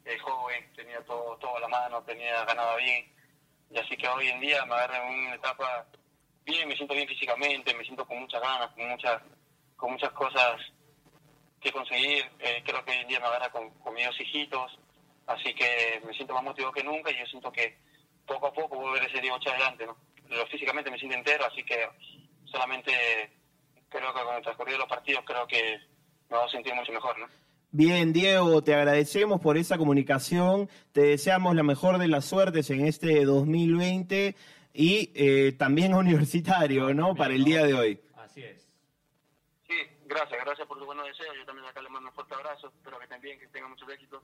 eh, 0.06 0.20
joven, 0.20 0.74
tenía 0.76 1.04
todo, 1.06 1.36
todo 1.38 1.58
a 1.58 1.62
la 1.62 1.68
mano, 1.68 2.04
tenía 2.04 2.46
ganado 2.46 2.78
bien. 2.78 3.12
Y 3.72 3.80
así 3.80 3.98
que 3.98 4.08
hoy 4.08 4.28
en 4.28 4.42
día 4.42 4.64
me 4.66 4.76
agarra 4.76 5.06
una 5.06 5.34
etapa 5.34 5.88
bien, 6.46 6.68
me 6.68 6.76
siento 6.76 6.94
bien 6.94 7.08
físicamente, 7.08 7.74
me 7.74 7.84
siento 7.84 8.06
con 8.06 8.20
muchas 8.20 8.42
ganas, 8.44 8.70
con 8.76 8.90
muchas, 8.90 9.24
con 9.76 9.92
muchas 9.94 10.12
cosas 10.12 10.62
que 11.60 11.72
conseguir. 11.72 12.26
Eh, 12.40 12.62
creo 12.66 12.84
que 12.84 12.92
hoy 12.92 12.98
en 12.98 13.08
día 13.08 13.20
me 13.20 13.28
agarra 13.28 13.52
con, 13.52 13.72
mis 13.94 14.06
dos 14.06 14.22
hijitos, 14.22 14.80
así 15.28 15.54
que 15.54 16.02
me 16.06 16.14
siento 16.14 16.34
más 16.34 16.44
motivado 16.44 16.74
que 16.74 16.84
nunca 16.84 17.12
y 17.12 17.20
yo 17.20 17.26
siento 17.26 17.52
que 17.52 17.78
poco 18.26 18.48
a 18.48 18.54
poco 18.54 18.78
voy 18.78 18.90
a 18.90 19.02
ver 19.02 19.10
ese 19.10 19.22
Diego 19.22 19.40
Chávez 19.40 19.62
adelante. 19.62 19.86
¿no? 19.86 19.98
físicamente 20.52 20.92
me 20.92 21.00
siento 21.00 21.18
entero, 21.18 21.46
así 21.46 21.64
que 21.64 21.88
solamente 22.46 22.92
creo 23.90 24.14
que 24.14 24.22
con 24.22 24.36
el 24.36 24.44
transcurrido 24.44 24.78
de 24.78 24.84
los 24.84 24.90
partidos 24.90 25.24
creo 25.26 25.48
que 25.48 25.80
me 26.30 26.38
voy 26.38 26.48
a 26.48 26.52
sentir 26.52 26.74
mucho 26.76 26.92
mejor. 26.92 27.18
¿no? 27.18 27.28
Bien, 27.72 28.14
Diego, 28.14 28.64
te 28.64 28.74
agradecemos 28.74 29.42
por 29.42 29.58
esa 29.58 29.78
comunicación, 29.78 30.70
te 30.92 31.02
deseamos 31.02 31.56
la 31.56 31.64
mejor 31.64 31.98
de 31.98 32.08
las 32.08 32.26
suertes 32.26 32.70
en 32.72 32.86
este 32.86 33.26
2020 33.26 34.36
y 34.74 35.12
eh, 35.14 35.52
también 35.58 35.94
universitario, 35.96 36.94
¿no? 36.94 37.16
Para 37.16 37.34
el 37.34 37.44
día 37.44 37.64
de 37.64 37.74
hoy. 37.74 38.02
Así 38.18 38.44
es. 38.44 38.69
Gracias, 40.10 40.44
gracias 40.44 40.68
por 40.68 40.78
los 40.78 40.88
buenos 40.88 41.06
deseos. 41.06 41.36
Yo 41.38 41.46
también 41.46 41.68
acá 41.68 41.84
le 41.84 41.90
mando 41.90 42.10
un 42.10 42.16
fuerte 42.16 42.34
abrazo. 42.34 42.74
Espero 42.76 42.98
que 42.98 43.04
estén 43.04 43.22
bien, 43.22 43.40
que 43.40 43.46
tengan 43.50 43.70
muchos 43.70 43.88
éxitos 43.90 44.24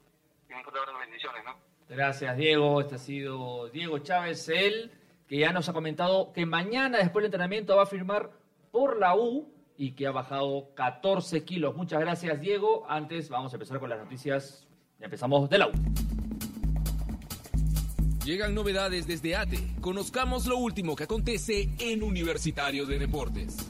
y 0.50 0.54
un 0.54 0.64
fuerte 0.64 0.80
abrazo, 0.80 0.98
bendiciones, 0.98 1.44
¿no? 1.46 1.56
Gracias, 1.88 2.36
Diego. 2.38 2.82
Este 2.82 2.96
ha 2.96 2.98
sido 2.98 3.70
Diego 3.70 4.00
Chávez, 4.00 4.50
él, 4.50 4.92
que 5.28 5.38
ya 5.38 5.54
nos 5.54 5.70
ha 5.70 5.74
comentado 5.74 6.34
que 6.34 6.48
mañana, 6.48 6.98
después 6.98 7.22
del 7.22 7.26
entrenamiento, 7.26 7.76
va 7.76 7.84
a 7.84 7.86
firmar 7.86 8.32
por 8.72 8.98
la 8.98 9.16
U 9.16 9.48
y 9.78 9.92
que 9.92 10.08
ha 10.08 10.12
bajado 10.12 10.74
14 10.74 11.46
kilos. 11.46 11.76
Muchas 11.76 12.00
gracias, 12.00 12.42
Diego. 12.42 12.88
Antes 12.90 13.30
vamos 13.30 13.54
a 13.54 13.58
empezar 13.58 13.80
con 13.80 13.92
las 13.92 14.00
noticias. 14.00 14.68
Empezamos 15.00 15.48
de 15.52 15.58
la 15.60 15.68
U. 15.68 15.72
Llegan 18.26 18.56
novedades 18.56 19.06
desde 19.06 19.36
ATE. 19.36 19.60
Conozcamos 19.82 20.48
lo 20.48 20.58
último 20.58 20.96
que 20.96 21.04
acontece 21.04 21.70
en 21.78 22.02
Universitario 22.02 22.88
de 22.88 22.98
Deportes. 22.98 23.70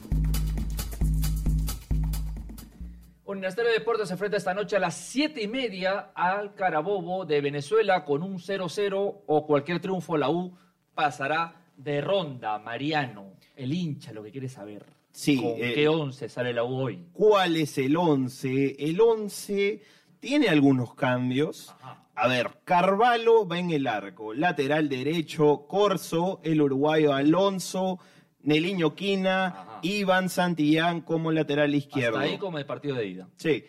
Universitario 3.26 3.72
de 3.72 3.78
Deportes 3.80 4.06
se 4.06 4.14
enfrenta 4.14 4.36
esta 4.36 4.54
noche 4.54 4.76
a 4.76 4.78
las 4.78 4.94
7 4.94 5.42
y 5.42 5.48
media 5.48 6.12
al 6.14 6.54
Carabobo 6.54 7.24
de 7.24 7.40
Venezuela 7.40 8.04
con 8.04 8.22
un 8.22 8.38
0-0 8.38 9.22
o 9.26 9.46
cualquier 9.46 9.80
triunfo 9.80 10.16
la 10.16 10.30
U 10.30 10.56
pasará 10.94 11.56
de 11.76 12.00
ronda. 12.00 12.60
Mariano, 12.60 13.32
el 13.56 13.72
hincha, 13.72 14.12
lo 14.12 14.22
que 14.22 14.30
quiere 14.30 14.48
saber. 14.48 14.86
Sí. 15.10 15.38
¿Con 15.38 15.54
eh, 15.56 15.72
qué 15.74 15.88
11 15.88 16.28
sale 16.28 16.52
la 16.52 16.62
U 16.62 16.76
hoy? 16.76 17.04
¿Cuál 17.12 17.56
es 17.56 17.76
el 17.78 17.96
11? 17.96 18.76
El 18.78 19.00
11 19.00 19.82
tiene 20.20 20.48
algunos 20.48 20.94
cambios. 20.94 21.74
A 22.14 22.28
ver, 22.28 22.50
Carvalho 22.62 23.46
va 23.46 23.58
en 23.58 23.72
el 23.72 23.88
arco, 23.88 24.34
lateral 24.34 24.88
derecho, 24.88 25.66
Corso, 25.66 26.40
el 26.44 26.62
uruguayo 26.62 27.12
Alonso, 27.12 27.98
Neliño 28.46 28.94
Quina, 28.94 29.80
Iván 29.82 30.28
Santillán 30.28 31.00
como 31.00 31.32
lateral 31.32 31.74
izquierdo. 31.74 32.18
Hasta 32.18 32.30
ahí 32.30 32.38
como 32.38 32.58
el 32.58 32.64
partido 32.64 32.94
de 32.94 33.06
ida. 33.06 33.28
Sí. 33.36 33.64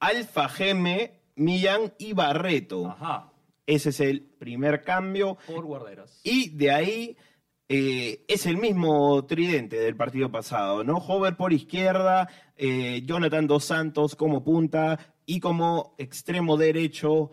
Alfa 0.00 0.48
Geme, 0.48 1.20
Millán 1.36 1.92
y 1.98 2.14
Barreto. 2.14 2.88
Ajá. 2.88 3.30
Ese 3.66 3.90
es 3.90 4.00
el 4.00 4.22
primer 4.22 4.82
cambio. 4.82 5.36
Por 5.46 5.64
guarderas. 5.66 6.20
Y 6.24 6.48
de 6.56 6.70
ahí 6.70 7.16
eh, 7.68 8.24
es 8.26 8.46
el 8.46 8.56
mismo 8.56 9.24
tridente 9.26 9.76
del 9.76 9.96
partido 9.96 10.30
pasado, 10.30 10.82
¿no? 10.82 10.96
Hover 10.96 11.36
por 11.36 11.52
izquierda, 11.52 12.28
eh, 12.56 13.02
Jonathan 13.04 13.46
Dos 13.46 13.66
Santos 13.66 14.16
como 14.16 14.42
punta 14.42 14.98
y 15.26 15.40
como 15.40 15.94
extremo 15.98 16.56
derecho 16.56 17.32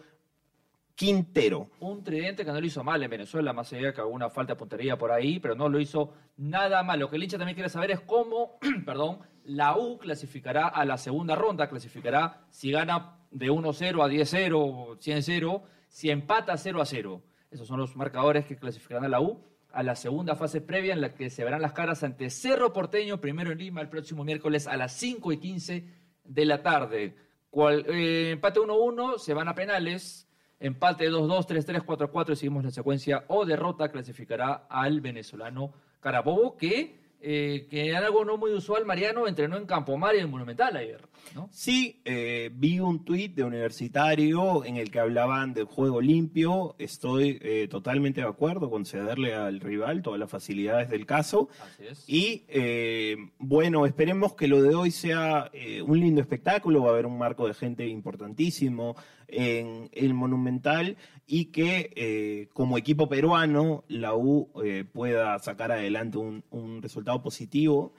Quintero. 0.99 1.69
Un 1.79 2.03
tridente 2.03 2.43
que 2.43 2.51
no 2.51 2.59
lo 2.59 2.67
hizo 2.67 2.83
mal 2.83 3.01
en 3.01 3.09
Venezuela, 3.09 3.53
más 3.53 3.71
allá 3.71 3.93
que 3.93 4.01
alguna 4.01 4.29
falta 4.29 4.51
de 4.51 4.59
puntería 4.59 4.97
por 4.97 5.13
ahí, 5.13 5.39
pero 5.39 5.55
no 5.55 5.69
lo 5.69 5.79
hizo 5.79 6.13
nada 6.35 6.83
mal. 6.83 6.99
Lo 6.99 7.09
que 7.09 7.15
el 7.15 7.23
hincha 7.23 7.37
también 7.37 7.55
quiere 7.55 7.69
saber 7.69 7.91
es 7.91 8.01
cómo, 8.01 8.59
perdón, 8.85 9.19
la 9.45 9.77
U 9.77 9.97
clasificará 9.97 10.67
a 10.67 10.83
la 10.83 10.97
segunda 10.97 11.35
ronda, 11.35 11.69
clasificará 11.69 12.41
si 12.49 12.71
gana 12.71 13.17
de 13.31 13.49
1-0 13.49 14.03
a 14.03 14.09
10-0, 14.09 14.97
100-0, 14.97 15.61
si 15.87 16.09
empata 16.09 16.55
0-0. 16.55 17.21
Esos 17.49 17.65
son 17.65 17.79
los 17.79 17.95
marcadores 17.95 18.45
que 18.45 18.57
clasificarán 18.57 19.05
a 19.05 19.07
la 19.07 19.21
U 19.21 19.41
a 19.71 19.83
la 19.83 19.95
segunda 19.95 20.35
fase 20.35 20.59
previa 20.59 20.91
en 20.91 20.99
la 20.99 21.13
que 21.13 21.29
se 21.29 21.45
verán 21.45 21.61
las 21.61 21.71
caras 21.71 22.03
ante 22.03 22.29
Cerro 22.29 22.73
Porteño, 22.73 23.21
primero 23.21 23.53
en 23.53 23.59
Lima, 23.59 23.79
el 23.79 23.87
próximo 23.87 24.25
miércoles 24.25 24.67
a 24.67 24.75
las 24.75 24.91
5 24.97 25.31
y 25.31 25.37
15 25.37 25.85
de 26.25 26.45
la 26.45 26.61
tarde. 26.61 27.15
Cual, 27.49 27.85
eh, 27.87 28.31
empate 28.31 28.59
1-1, 28.59 29.17
se 29.17 29.33
van 29.33 29.47
a 29.47 29.55
penales. 29.55 30.28
Empate 30.59 31.09
2-2, 31.09 31.45
3-3, 31.47 31.85
4-4 31.85 32.33
y 32.33 32.35
seguimos 32.35 32.63
la 32.63 32.71
secuencia 32.71 33.23
o 33.27 33.45
derrota 33.45 33.89
clasificará 33.89 34.65
al 34.69 35.01
venezolano 35.01 35.73
Carabobo 36.01 36.57
que 36.57 36.99
eh, 37.21 37.67
que 37.69 37.89
era 37.89 37.99
algo 37.99 38.23
no 38.23 38.37
muy 38.37 38.53
usual, 38.53 38.85
Mariano 38.85 39.27
entrenó 39.27 39.57
en 39.57 39.65
Campomar 39.65 40.15
y 40.15 40.19
en 40.19 40.29
Monumental 40.29 40.77
ayer, 40.77 41.01
¿no? 41.35 41.49
Sí, 41.51 42.01
eh, 42.05 42.49
vi 42.53 42.79
un 42.79 43.03
tuit 43.03 43.35
de 43.35 43.43
universitario 43.43 44.63
en 44.63 44.77
el 44.77 44.89
que 44.89 44.99
hablaban 44.99 45.53
del 45.53 45.65
juego 45.65 45.99
limpio. 45.99 46.75
Estoy 46.79 47.37
eh, 47.41 47.67
totalmente 47.69 48.21
de 48.21 48.27
acuerdo 48.27 48.69
con 48.69 48.85
cederle 48.85 49.35
al 49.35 49.59
rival 49.59 50.01
todas 50.01 50.17
las 50.17 50.31
facilidades 50.31 50.89
del 50.89 51.05
caso. 51.05 51.49
Así 51.61 51.87
es. 51.87 52.05
Y 52.07 52.45
eh, 52.47 53.17
bueno, 53.37 53.85
esperemos 53.85 54.33
que 54.35 54.47
lo 54.47 54.61
de 54.61 54.75
hoy 54.75 54.91
sea 54.91 55.49
eh, 55.51 55.81
un 55.81 55.99
lindo 55.99 56.21
espectáculo. 56.21 56.83
Va 56.83 56.91
a 56.91 56.93
haber 56.93 57.05
un 57.05 57.17
marco 57.17 57.47
de 57.47 57.53
gente 57.53 57.85
importantísimo 57.85 58.95
en 59.31 59.89
el 59.93 60.13
Monumental 60.13 60.97
y 61.25 61.45
que 61.45 61.91
eh, 61.95 62.49
como 62.53 62.77
equipo 62.77 63.07
peruano 63.07 63.83
la 63.87 64.15
U 64.15 64.49
eh, 64.63 64.83
pueda 64.91 65.37
sacar 65.39 65.71
adelante 65.71 66.17
un, 66.17 66.43
un 66.49 66.81
resultado 66.81 67.21
positivo. 67.21 67.93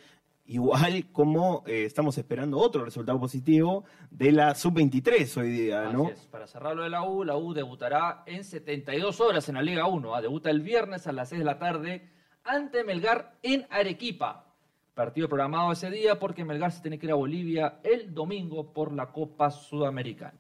Igual 0.51 1.07
como 1.13 1.63
eh, 1.65 1.85
estamos 1.85 2.19
esperando 2.19 2.59
otro 2.59 2.85
resultado 2.85 3.21
positivo 3.21 3.85
de 4.11 4.33
la 4.33 4.53
sub-23 4.57 5.37
hoy 5.41 5.51
día, 5.51 5.93
¿no? 5.93 6.07
Así 6.07 6.13
es. 6.15 6.27
Para 6.27 6.49
cerrarlo 6.49 6.83
de 6.83 6.91
la 6.91 7.05
U, 7.05 7.23
la 7.23 7.37
U 7.37 7.55
debutará 7.55 8.25
en 8.27 8.43
72 8.43 9.21
horas 9.21 9.49
en 9.49 9.55
la 9.55 9.63
Liga 9.63 9.87
1. 9.87 10.13
¿ah? 10.13 10.21
Debuta 10.21 10.51
el 10.51 10.61
viernes 10.61 11.07
a 11.07 11.13
las 11.13 11.29
6 11.29 11.39
de 11.39 11.45
la 11.45 11.61
tarde 11.61 12.09
ante 12.43 12.83
Melgar 12.83 13.39
en 13.45 13.65
Arequipa. 13.71 14.47
Partido 14.95 15.29
programado 15.29 15.71
ese 15.71 15.89
día 15.89 16.19
porque 16.19 16.45
Melgar 16.45 16.73
se 16.73 16.83
tiene 16.83 16.99
que 16.99 17.07
ir 17.07 17.13
a 17.13 17.15
Bolivia 17.15 17.79
el 17.85 18.13
domingo 18.13 18.73
por 18.73 18.93
la 18.93 19.13
Copa 19.13 19.53
Sudamericana. 19.53 20.35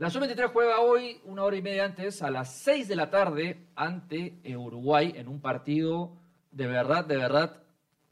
La 0.00 0.08
Sub-23 0.08 0.50
juega 0.50 0.80
hoy, 0.80 1.20
una 1.26 1.44
hora 1.44 1.58
y 1.58 1.60
media 1.60 1.84
antes, 1.84 2.22
a 2.22 2.30
las 2.30 2.54
6 2.54 2.88
de 2.88 2.96
la 2.96 3.10
tarde, 3.10 3.66
ante 3.74 4.40
Uruguay 4.56 5.12
en 5.14 5.28
un 5.28 5.42
partido 5.42 6.16
de 6.52 6.66
verdad, 6.66 7.04
de 7.04 7.18
verdad, 7.18 7.62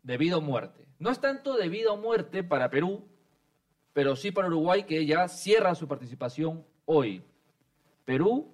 de 0.03 0.19
vida 0.19 0.37
o 0.37 0.43
muerte. 0.43 0.85
No 0.99 1.09
es 1.09 1.19
tanto 1.19 1.57
de 1.57 1.71
vida 1.71 1.91
o 1.91 1.97
muerte 1.97 2.45
para 2.45 2.69
Perú, 2.69 3.07
pero 3.95 4.17
sí 4.17 4.33
para 4.33 4.49
Uruguay 4.49 4.83
que 4.83 5.07
ya 5.07 5.29
cierra 5.29 5.75
su 5.75 5.89
participación 5.89 6.63
hoy. 6.85 7.23
Perú, 8.05 8.53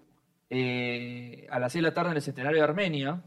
eh, 0.48 1.48
a 1.50 1.58
las 1.58 1.72
6 1.72 1.82
de 1.82 1.88
la 1.88 1.94
tarde 1.94 2.10
en 2.12 2.16
el 2.18 2.22
centenario 2.22 2.58
de 2.58 2.64
Armenia, 2.64 3.20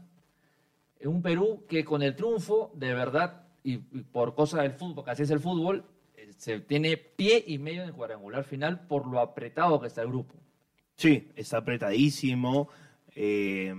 en 1.00 1.08
un 1.10 1.20
Perú 1.20 1.66
que 1.68 1.84
con 1.84 2.00
el 2.00 2.16
triunfo, 2.16 2.72
de 2.72 2.94
verdad, 2.94 3.42
y, 3.62 3.74
y 3.74 4.04
por 4.10 4.34
cosa 4.34 4.62
del 4.62 4.72
fútbol, 4.72 5.04
que 5.04 5.10
así 5.10 5.24
es 5.24 5.30
el 5.30 5.40
fútbol, 5.40 5.84
se 6.38 6.60
tiene 6.60 6.96
pie 6.96 7.44
y 7.46 7.58
medio 7.58 7.82
en 7.82 7.88
el 7.88 7.94
cuadrangular 7.94 8.44
final 8.44 8.86
por 8.86 9.06
lo 9.06 9.20
apretado 9.20 9.80
que 9.80 9.88
está 9.88 10.00
el 10.02 10.08
grupo. 10.08 10.34
Sí, 10.96 11.28
está 11.36 11.58
apretadísimo. 11.58 12.68
Eh, 13.14 13.74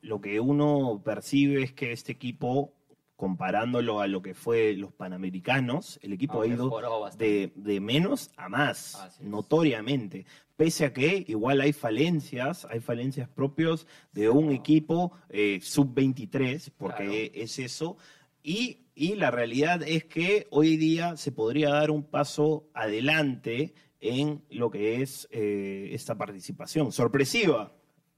lo 0.00 0.20
que 0.20 0.40
uno 0.40 1.00
percibe 1.04 1.62
es 1.62 1.72
que 1.72 1.92
este 1.92 2.12
equipo, 2.12 2.72
comparándolo 3.16 4.00
a 4.00 4.06
lo 4.06 4.22
que 4.22 4.34
fue 4.34 4.72
los 4.74 4.92
Panamericanos, 4.92 5.98
el 6.02 6.14
equipo 6.14 6.40
Ha 6.40 6.44
ha 6.44 6.46
ido 6.48 6.70
de, 7.16 7.52
de 7.54 7.80
menos 7.80 8.30
a 8.36 8.48
más, 8.48 9.18
notoriamente. 9.20 10.24
Pese 10.56 10.86
a 10.86 10.92
que 10.92 11.24
igual 11.28 11.60
hay 11.60 11.72
falencias, 11.72 12.64
hay 12.64 12.80
falencias 12.80 13.28
propios 13.28 13.86
de 14.12 14.28
un 14.28 14.50
equipo 14.50 15.12
eh, 15.28 15.60
sub-23, 15.62 16.72
porque 16.76 17.30
Claro. 17.30 17.44
es 17.44 17.58
eso. 17.58 17.96
Y, 18.42 18.87
y 18.98 19.14
la 19.14 19.30
realidad 19.30 19.82
es 19.86 20.04
que 20.04 20.48
hoy 20.50 20.76
día 20.76 21.16
se 21.16 21.30
podría 21.30 21.70
dar 21.70 21.92
un 21.92 22.02
paso 22.02 22.68
adelante 22.74 23.72
en 24.00 24.42
lo 24.50 24.70
que 24.72 25.02
es 25.02 25.28
eh, 25.30 25.90
esta 25.92 26.18
participación, 26.18 26.90
sorpresiva 26.90 27.72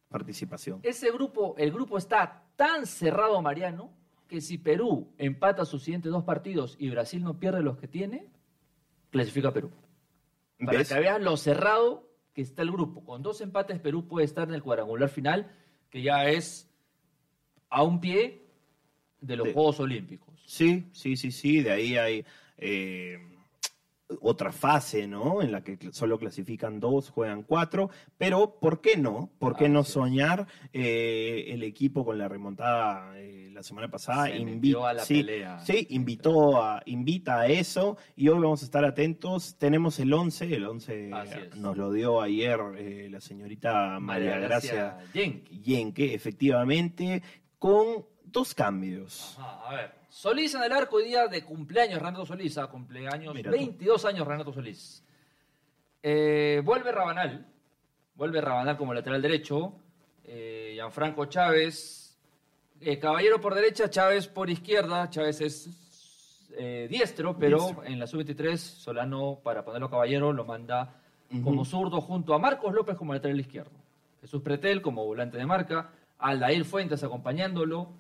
participación. 0.08 0.80
Ese 0.82 1.10
grupo, 1.12 1.54
el 1.58 1.70
grupo 1.70 1.98
está 1.98 2.44
tan 2.56 2.86
cerrado, 2.86 3.42
Mariano, 3.42 3.92
que 4.26 4.40
si 4.40 4.56
Perú 4.56 5.12
empata 5.18 5.66
sus 5.66 5.82
siguientes 5.82 6.10
dos 6.10 6.24
partidos 6.24 6.76
y 6.78 6.88
Brasil 6.88 7.22
no 7.22 7.38
pierde 7.38 7.62
los 7.62 7.76
que 7.76 7.86
tiene, 7.86 8.30
clasifica 9.10 9.48
a 9.48 9.52
Perú. 9.52 9.70
Para 10.64 10.78
¿Ves? 10.78 10.88
que 10.88 10.98
veas 10.98 11.20
lo 11.20 11.36
cerrado 11.36 12.08
que 12.32 12.40
está 12.40 12.62
el 12.62 12.72
grupo. 12.72 13.04
Con 13.04 13.22
dos 13.22 13.42
empates, 13.42 13.78
Perú 13.80 14.08
puede 14.08 14.24
estar 14.24 14.48
en 14.48 14.54
el 14.54 14.62
cuadrangular 14.62 15.10
final, 15.10 15.52
que 15.90 16.00
ya 16.00 16.24
es 16.24 16.70
a 17.68 17.82
un 17.82 18.00
pie 18.00 18.49
de 19.20 19.36
los 19.36 19.46
De- 19.48 19.52
Juegos 19.52 19.80
Olímpicos. 19.80 20.28
Sí, 20.46 20.86
sí, 20.92 21.16
sí, 21.16 21.30
sí, 21.30 21.62
de 21.62 21.70
ahí 21.70 21.96
hay 21.96 22.24
eh, 22.58 23.18
otra 24.20 24.50
fase, 24.50 25.06
¿no? 25.06 25.40
En 25.40 25.52
la 25.52 25.62
que 25.62 25.78
solo 25.92 26.18
clasifican 26.18 26.80
dos, 26.80 27.10
juegan 27.10 27.44
cuatro, 27.44 27.90
pero 28.18 28.58
¿por 28.58 28.80
qué 28.80 28.96
no? 28.96 29.30
¿Por 29.38 29.54
qué 29.56 29.68
no 29.68 29.80
Así 29.80 29.90
es. 29.90 29.94
soñar? 29.94 30.46
Eh, 30.72 31.44
el 31.50 31.62
equipo 31.62 32.04
con 32.04 32.18
la 32.18 32.26
remontada 32.26 33.16
eh, 33.20 33.50
la 33.52 33.62
semana 33.62 33.88
pasada 33.88 34.26
Se 34.26 34.36
invi- 34.40 34.54
metió 34.56 34.84
a 34.84 34.94
la 34.94 35.04
sí, 35.04 35.18
pelea. 35.22 35.60
sí, 35.60 35.86
invitó 35.90 36.60
a, 36.60 36.82
invita 36.86 37.38
a 37.40 37.46
eso 37.46 37.98
y 38.16 38.26
hoy 38.26 38.40
vamos 38.40 38.62
a 38.62 38.64
estar 38.64 38.84
atentos. 38.84 39.56
Tenemos 39.58 40.00
el 40.00 40.12
11, 40.12 40.54
el 40.56 40.64
11 40.66 41.10
Así 41.12 41.38
es. 41.38 41.56
nos 41.56 41.76
lo 41.76 41.92
dio 41.92 42.20
ayer 42.20 42.58
la 43.10 43.20
señorita 43.20 44.00
María 44.00 44.38
Gracia 44.40 44.98
Yenki. 45.14 45.60
Yenke, 45.62 46.14
efectivamente, 46.14 47.22
con 47.60 48.06
dos 48.30 48.54
cambios. 48.54 49.36
Ajá, 49.38 49.68
a 49.68 49.74
ver. 49.74 49.92
Solís 50.08 50.54
en 50.54 50.62
el 50.62 50.72
arco 50.72 50.96
hoy 50.96 51.04
día 51.04 51.28
de 51.28 51.44
cumpleaños, 51.44 52.00
Renato 52.00 52.26
Solís, 52.26 52.58
a 52.58 52.66
cumpleaños, 52.66 53.34
Mira 53.34 53.50
tú. 53.50 53.56
22 53.56 54.04
años 54.04 54.26
Renato 54.26 54.52
Solís. 54.52 55.04
Eh, 56.02 56.62
vuelve 56.64 56.90
Rabanal, 56.92 57.46
vuelve 58.14 58.40
Rabanal 58.40 58.76
como 58.76 58.94
lateral 58.94 59.20
derecho, 59.22 59.74
eh, 60.24 60.72
Gianfranco 60.74 61.26
Chávez, 61.26 62.18
eh, 62.80 62.98
Caballero 62.98 63.40
por 63.40 63.54
derecha, 63.54 63.90
Chávez 63.90 64.26
por 64.26 64.48
izquierda, 64.48 65.10
Chávez 65.10 65.40
es 65.42 66.48
eh, 66.56 66.88
diestro, 66.90 67.36
pero 67.38 67.58
Diestro. 67.58 67.84
en 67.84 67.98
la 67.98 68.06
sub-23 68.06 68.56
Solano, 68.56 69.40
para 69.42 69.64
ponerlo 69.64 69.90
Caballero, 69.90 70.32
lo 70.32 70.44
manda 70.44 70.96
como 71.44 71.64
zurdo 71.64 72.00
junto 72.00 72.34
a 72.34 72.38
Marcos 72.40 72.74
López 72.74 72.96
como 72.96 73.12
lateral 73.14 73.38
izquierdo. 73.38 73.70
Jesús 74.20 74.42
Pretel 74.42 74.82
como 74.82 75.04
volante 75.04 75.38
de 75.38 75.46
marca, 75.46 75.90
Aldair 76.18 76.64
Fuentes 76.64 77.04
acompañándolo, 77.04 77.92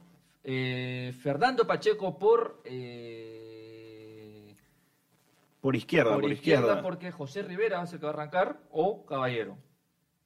eh, 0.44 1.14
Fernando 1.20 1.66
Pacheco 1.66 2.18
por, 2.18 2.62
eh, 2.64 4.56
Por 5.60 5.76
izquierda, 5.76 6.14
por, 6.18 6.30
izquierda. 6.32 6.80
porque 6.82 7.10
José 7.12 7.42
Rivera 7.42 7.82
es 7.82 7.92
el 7.92 7.98
que 8.00 8.06
va 8.06 8.10
a 8.12 8.14
arrancar 8.14 8.60
o 8.70 9.04
Caballero. 9.04 9.58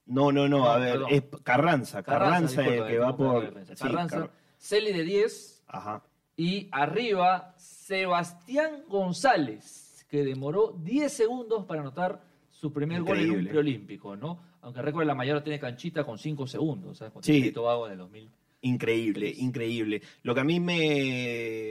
No, 0.06 0.30
no, 0.32 0.48
no, 0.48 0.58
No, 0.58 0.66
a 0.70 0.78
ver, 0.78 0.92
perdón. 0.92 1.08
es 1.10 1.22
Carranza, 1.42 2.02
Carranza, 2.02 2.60
el 2.62 2.66
disculpa, 2.68 2.88
que 2.90 2.98
va 2.98 3.16
por... 3.16 3.64
sí, 3.66 3.74
Carranza, 3.78 4.18
Car- 4.20 4.30
Celi 4.58 4.92
de 4.92 5.02
10 5.02 5.64
Ajá. 5.68 6.02
y 6.36 6.68
arriba 6.72 7.54
Sebastián 7.56 8.84
González, 8.88 10.06
que 10.10 10.22
demoró 10.24 10.74
10 10.78 11.10
segundos 11.12 11.64
para 11.64 11.80
anotar 11.80 12.20
su 12.50 12.72
primer 12.72 13.02
gol 13.02 13.18
en 13.18 13.30
un 13.30 13.46
preolímpico, 13.46 14.14
¿no? 14.16 14.38
Aunque 14.62 14.80
recuerda 14.82 15.08
la 15.08 15.14
mayor 15.14 15.42
tiene 15.42 15.58
canchita 15.58 16.04
con 16.04 16.18
5 16.18 16.46
segundos, 16.46 16.98
¿sabes? 16.98 17.12
Con 17.12 17.22
Sí. 17.22 17.50
Tobago 17.50 17.86
en 17.86 17.92
el 17.92 17.98
2000. 17.98 18.30
Increíble, 18.64 19.30
increíble. 19.36 20.00
Lo 20.22 20.34
que 20.34 20.40
a 20.40 20.44
mí 20.44 20.58
me, 20.58 21.70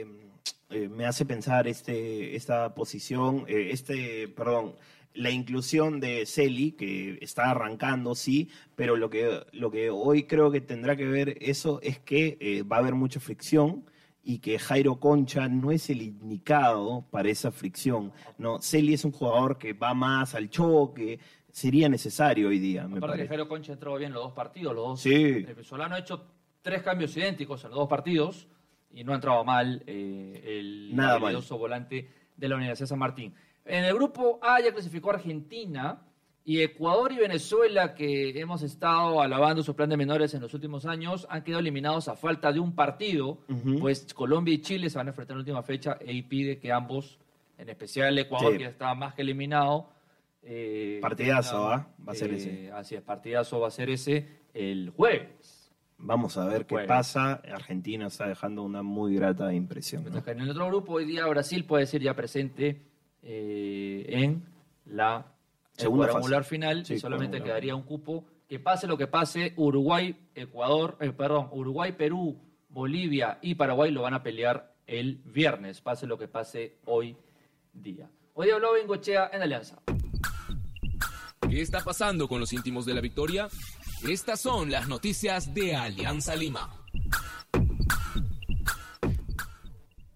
eh, 0.70 0.88
me 0.88 1.06
hace 1.06 1.26
pensar 1.26 1.66
este, 1.66 2.36
esta 2.36 2.72
posición, 2.72 3.44
eh, 3.48 3.70
este, 3.72 4.28
perdón, 4.28 4.76
la 5.12 5.30
inclusión 5.30 5.98
de 5.98 6.24
Celi, 6.24 6.70
que 6.72 7.18
está 7.20 7.50
arrancando, 7.50 8.14
sí, 8.14 8.48
pero 8.76 8.96
lo 8.96 9.10
que, 9.10 9.44
lo 9.50 9.72
que 9.72 9.90
hoy 9.90 10.24
creo 10.24 10.52
que 10.52 10.60
tendrá 10.60 10.94
que 10.94 11.06
ver 11.06 11.36
eso 11.40 11.80
es 11.82 11.98
que 11.98 12.38
eh, 12.40 12.62
va 12.62 12.76
a 12.76 12.78
haber 12.78 12.94
mucha 12.94 13.18
fricción 13.18 13.84
y 14.22 14.38
que 14.38 14.60
Jairo 14.60 15.00
Concha 15.00 15.48
no 15.48 15.72
es 15.72 15.90
el 15.90 16.00
indicado 16.00 17.04
para 17.10 17.28
esa 17.28 17.50
fricción. 17.50 18.12
No, 18.38 18.62
Celi 18.62 18.94
es 18.94 19.04
un 19.04 19.10
jugador 19.10 19.58
que 19.58 19.72
va 19.72 19.94
más 19.94 20.36
al 20.36 20.48
choque, 20.48 21.18
sería 21.50 21.88
necesario 21.88 22.48
hoy 22.50 22.60
día, 22.60 22.82
me 22.82 22.98
Aparte 22.98 23.00
que 23.00 23.10
parece. 23.10 23.28
Jairo 23.28 23.48
Concha 23.48 23.72
entró 23.72 23.96
bien 23.96 24.12
los 24.12 24.22
dos 24.22 24.32
partidos, 24.32 24.74
los 24.76 24.84
dos. 24.84 25.00
Sí. 25.00 25.12
El 25.12 25.46
venezolano 25.46 25.96
ha 25.96 25.98
hecho 25.98 26.33
tres 26.64 26.82
cambios 26.82 27.14
idénticos 27.16 27.62
en 27.64 27.70
los 27.70 27.78
dos 27.80 27.88
partidos 27.88 28.48
y 28.90 29.04
no 29.04 29.12
ha 29.12 29.16
entrado 29.16 29.44
mal 29.44 29.82
eh, 29.86 30.42
el 30.58 30.96
Nada 30.96 31.18
mal. 31.18 31.22
habilidoso 31.24 31.58
volante 31.58 32.08
de 32.36 32.48
la 32.48 32.56
Universidad 32.56 32.84
de 32.84 32.88
San 32.88 32.98
Martín. 32.98 33.34
En 33.66 33.84
el 33.84 33.94
grupo 33.94 34.38
A 34.42 34.60
ya 34.62 34.72
clasificó 34.72 35.10
Argentina 35.10 36.02
y 36.42 36.62
Ecuador 36.62 37.12
y 37.12 37.16
Venezuela, 37.16 37.94
que 37.94 38.30
hemos 38.40 38.62
estado 38.62 39.20
alabando 39.20 39.62
su 39.62 39.76
plan 39.76 39.88
de 39.90 39.96
menores 39.98 40.32
en 40.34 40.40
los 40.42 40.52
últimos 40.54 40.86
años, 40.86 41.26
han 41.30 41.42
quedado 41.42 41.60
eliminados 41.60 42.08
a 42.08 42.16
falta 42.16 42.50
de 42.52 42.60
un 42.60 42.74
partido, 42.74 43.38
pues 43.80 44.12
Colombia 44.14 44.54
y 44.54 44.58
Chile 44.60 44.88
se 44.90 44.96
van 44.98 45.06
a 45.06 45.10
enfrentar 45.10 45.34
en 45.34 45.38
la 45.38 45.42
última 45.42 45.62
fecha 45.62 45.98
y 46.06 46.22
pide 46.22 46.58
que 46.58 46.72
ambos, 46.72 47.18
en 47.58 47.68
especial 47.68 48.18
Ecuador, 48.18 48.52
Sí. 48.52 48.58
que 48.58 48.64
está 48.66 48.94
más 48.94 49.14
que 49.14 49.22
eliminado, 49.22 49.90
eh, 50.42 50.98
Partidazo, 51.00 51.66
¿ah? 51.68 51.88
Va 52.06 52.12
a 52.12 52.14
ser 52.14 52.32
ese. 52.34 52.70
Así 52.72 52.94
es, 52.94 53.00
partidazo 53.02 53.60
va 53.60 53.68
a 53.68 53.70
ser 53.70 53.88
ese 53.90 54.28
el 54.52 54.90
jueves. 54.90 55.63
Vamos 55.98 56.36
a 56.36 56.46
ver 56.46 56.66
qué 56.66 56.74
Bueno. 56.74 56.88
pasa. 56.88 57.40
Argentina 57.52 58.06
está 58.08 58.26
dejando 58.28 58.62
una 58.62 58.82
muy 58.82 59.14
grata 59.14 59.52
impresión. 59.54 60.04
en 60.26 60.40
el 60.40 60.50
otro 60.50 60.66
grupo, 60.66 60.94
hoy 60.94 61.04
día 61.06 61.26
Brasil 61.26 61.64
puede 61.64 61.86
ser 61.86 62.02
ya 62.02 62.14
presente 62.14 62.82
eh, 63.22 64.04
en 64.08 64.44
la 64.86 65.26
el 65.76 65.80
Segunda 65.80 66.06
cuadrangular 66.06 66.42
fase. 66.42 66.50
final 66.50 66.84
Sí, 66.86 66.94
y 66.94 66.98
solamente 66.98 67.42
quedaría 67.42 67.74
un 67.74 67.82
cupo 67.82 68.24
que 68.48 68.58
pase 68.58 68.86
lo 68.86 68.98
que 68.98 69.06
pase, 69.06 69.54
Uruguay, 69.56 70.14
Ecuador, 70.34 70.96
eh, 71.00 71.10
perdón, 71.12 71.48
Uruguay, 71.52 71.92
Perú, 71.92 72.38
Bolivia 72.68 73.38
y 73.40 73.54
Paraguay 73.54 73.90
lo 73.90 74.02
van 74.02 74.14
a 74.14 74.22
pelear 74.22 74.74
el 74.86 75.22
viernes, 75.24 75.80
pase 75.80 76.06
lo 76.06 76.18
que 76.18 76.28
pase 76.28 76.76
hoy 76.84 77.16
día. 77.72 78.10
Hoy 78.34 78.46
día 78.46 78.56
habló 78.56 78.74
Bengochea 78.74 79.30
en 79.32 79.42
Alianza. 79.42 79.78
¿Qué 81.48 81.60
está 81.62 81.80
pasando 81.80 82.28
con 82.28 82.40
los 82.40 82.52
íntimos 82.52 82.84
de 82.84 82.94
la 82.94 83.00
victoria? 83.00 83.48
Estas 84.02 84.40
son 84.40 84.70
las 84.70 84.88
noticias 84.88 85.54
de 85.54 85.74
Alianza 85.74 86.36
Lima. 86.36 86.70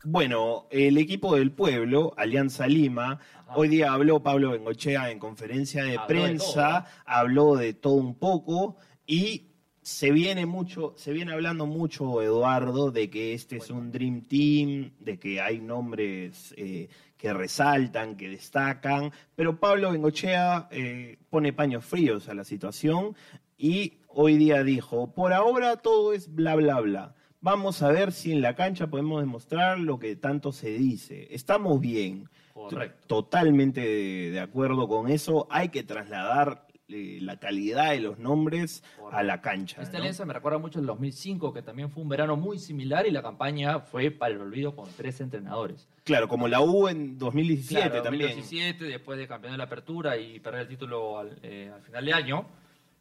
Bueno, 0.04 0.66
el 0.70 0.98
equipo 0.98 1.36
del 1.36 1.52
pueblo, 1.52 2.14
Alianza 2.16 2.66
Lima, 2.66 3.18
hoy 3.54 3.68
día 3.68 3.92
habló 3.92 4.22
Pablo 4.22 4.52
Bengochea 4.52 5.10
en 5.10 5.18
conferencia 5.18 5.84
de 5.84 5.98
Habló 5.98 6.02
de 6.02 6.06
prensa, 6.06 6.84
todo, 6.84 6.92
habló 7.06 7.56
de 7.56 7.74
todo 7.74 7.94
un 7.94 8.14
poco 8.14 8.76
y 9.06 9.48
se 9.82 10.10
viene 10.10 10.44
mucho, 10.44 10.92
se 10.96 11.12
viene 11.12 11.32
hablando 11.32 11.66
mucho, 11.66 12.20
Eduardo, 12.20 12.90
de 12.90 13.08
que 13.08 13.32
este 13.32 13.56
es 13.56 13.70
un 13.70 13.90
Dream 13.90 14.22
Team, 14.22 14.92
de 15.00 15.18
que 15.18 15.40
hay 15.40 15.60
nombres 15.60 16.54
eh, 16.58 16.88
que 17.16 17.32
resaltan, 17.32 18.16
que 18.16 18.28
destacan, 18.28 19.10
pero 19.34 19.58
Pablo 19.58 19.90
Bengochea 19.92 20.68
eh, 20.70 21.18
pone 21.30 21.54
paños 21.54 21.84
fríos 21.84 22.28
a 22.28 22.34
la 22.34 22.44
situación 22.44 23.16
y 23.58 23.98
hoy 24.06 24.36
día 24.36 24.62
dijo, 24.62 25.12
por 25.12 25.32
ahora 25.32 25.76
todo 25.76 26.12
es 26.12 26.34
bla, 26.34 26.54
bla, 26.54 26.80
bla. 26.80 27.14
Vamos 27.40 27.82
a 27.82 27.90
ver 27.90 28.12
si 28.12 28.32
en 28.32 28.40
la 28.40 28.54
cancha 28.54 28.86
podemos 28.86 29.20
demostrar 29.20 29.78
lo 29.78 29.98
que 29.98 30.16
tanto 30.16 30.52
se 30.52 30.70
dice. 30.70 31.28
Estamos 31.30 31.80
bien. 31.80 32.28
Correcto. 32.54 33.06
Totalmente 33.06 33.80
de, 33.80 34.30
de 34.30 34.40
acuerdo 34.40 34.88
con 34.88 35.08
eso. 35.08 35.46
Hay 35.50 35.68
que 35.68 35.82
trasladar 35.84 36.68
eh, 36.90 37.18
la 37.20 37.38
calidad 37.38 37.90
de 37.90 38.00
los 38.00 38.18
nombres 38.18 38.82
a 39.12 39.22
la 39.22 39.42
cancha. 39.42 39.82
Esta 39.82 39.98
¿no? 39.98 39.98
alianza 39.98 40.24
me 40.24 40.32
recuerda 40.32 40.58
mucho 40.58 40.80
el 40.80 40.86
2005, 40.86 41.52
que 41.52 41.60
también 41.60 41.90
fue 41.90 42.02
un 42.02 42.08
verano 42.08 42.34
muy 42.34 42.58
similar 42.58 43.06
y 43.06 43.10
la 43.10 43.20
campaña 43.20 43.80
fue 43.80 44.10
para 44.10 44.34
el 44.34 44.40
olvido 44.40 44.74
con 44.74 44.88
tres 44.96 45.20
entrenadores. 45.20 45.86
Claro, 46.04 46.28
como 46.28 46.48
la 46.48 46.62
U 46.62 46.88
en 46.88 47.18
2017 47.18 47.88
Claro, 47.90 48.02
también. 48.02 48.30
2017, 48.30 48.86
después 48.86 49.18
de 49.18 49.28
campeón 49.28 49.52
de 49.52 49.58
la 49.58 49.64
apertura 49.64 50.16
y 50.16 50.40
perder 50.40 50.62
el 50.62 50.68
título 50.68 51.18
al, 51.18 51.38
eh, 51.42 51.70
al 51.74 51.82
final 51.82 52.04
de 52.06 52.12
año. 52.14 52.46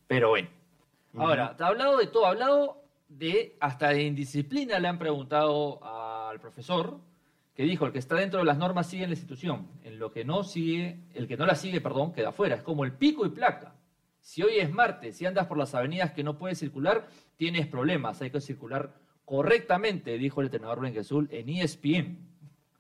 Pero 0.07 0.29
bueno. 0.29 0.49
Ahora, 1.15 1.55
te 1.55 1.63
ha 1.63 1.67
hablado 1.67 1.97
de 1.97 2.07
todo, 2.07 2.25
ha 2.25 2.29
hablado 2.29 2.83
de 3.09 3.55
hasta 3.59 3.89
de 3.89 4.03
indisciplina 4.03 4.79
le 4.79 4.87
han 4.87 4.99
preguntado 4.99 5.83
al 5.83 6.39
profesor, 6.39 6.99
que 7.55 7.63
dijo, 7.63 7.85
el 7.85 7.91
que 7.91 7.99
está 7.99 8.15
dentro 8.15 8.39
de 8.39 8.45
las 8.45 8.57
normas 8.57 8.87
sigue 8.87 9.03
en 9.03 9.09
la 9.09 9.15
institución, 9.15 9.67
en 9.83 9.97
lo 9.97 10.11
que 10.11 10.23
no 10.23 10.43
sigue, 10.43 10.99
el 11.15 11.27
que 11.27 11.37
no 11.37 11.45
la 11.45 11.55
sigue, 11.55 11.81
perdón, 11.81 12.13
queda 12.13 12.31
fuera. 12.31 12.55
Es 12.55 12.61
como 12.61 12.83
el 12.83 12.93
pico 12.93 13.25
y 13.25 13.29
placa. 13.29 13.73
Si 14.21 14.43
hoy 14.43 14.57
es 14.57 14.71
martes, 14.71 15.17
si 15.17 15.25
andas 15.25 15.47
por 15.47 15.57
las 15.57 15.73
avenidas 15.73 16.11
que 16.11 16.23
no 16.23 16.37
puedes 16.37 16.59
circular, 16.59 17.07
tienes 17.35 17.65
problemas, 17.65 18.21
hay 18.21 18.29
que 18.29 18.41
circular 18.41 18.93
correctamente, 19.25 20.17
dijo 20.17 20.41
el 20.41 20.47
entrenador 20.47 20.81
Blanquezul 20.81 21.29
en 21.31 21.49
ESPN. 21.49 22.17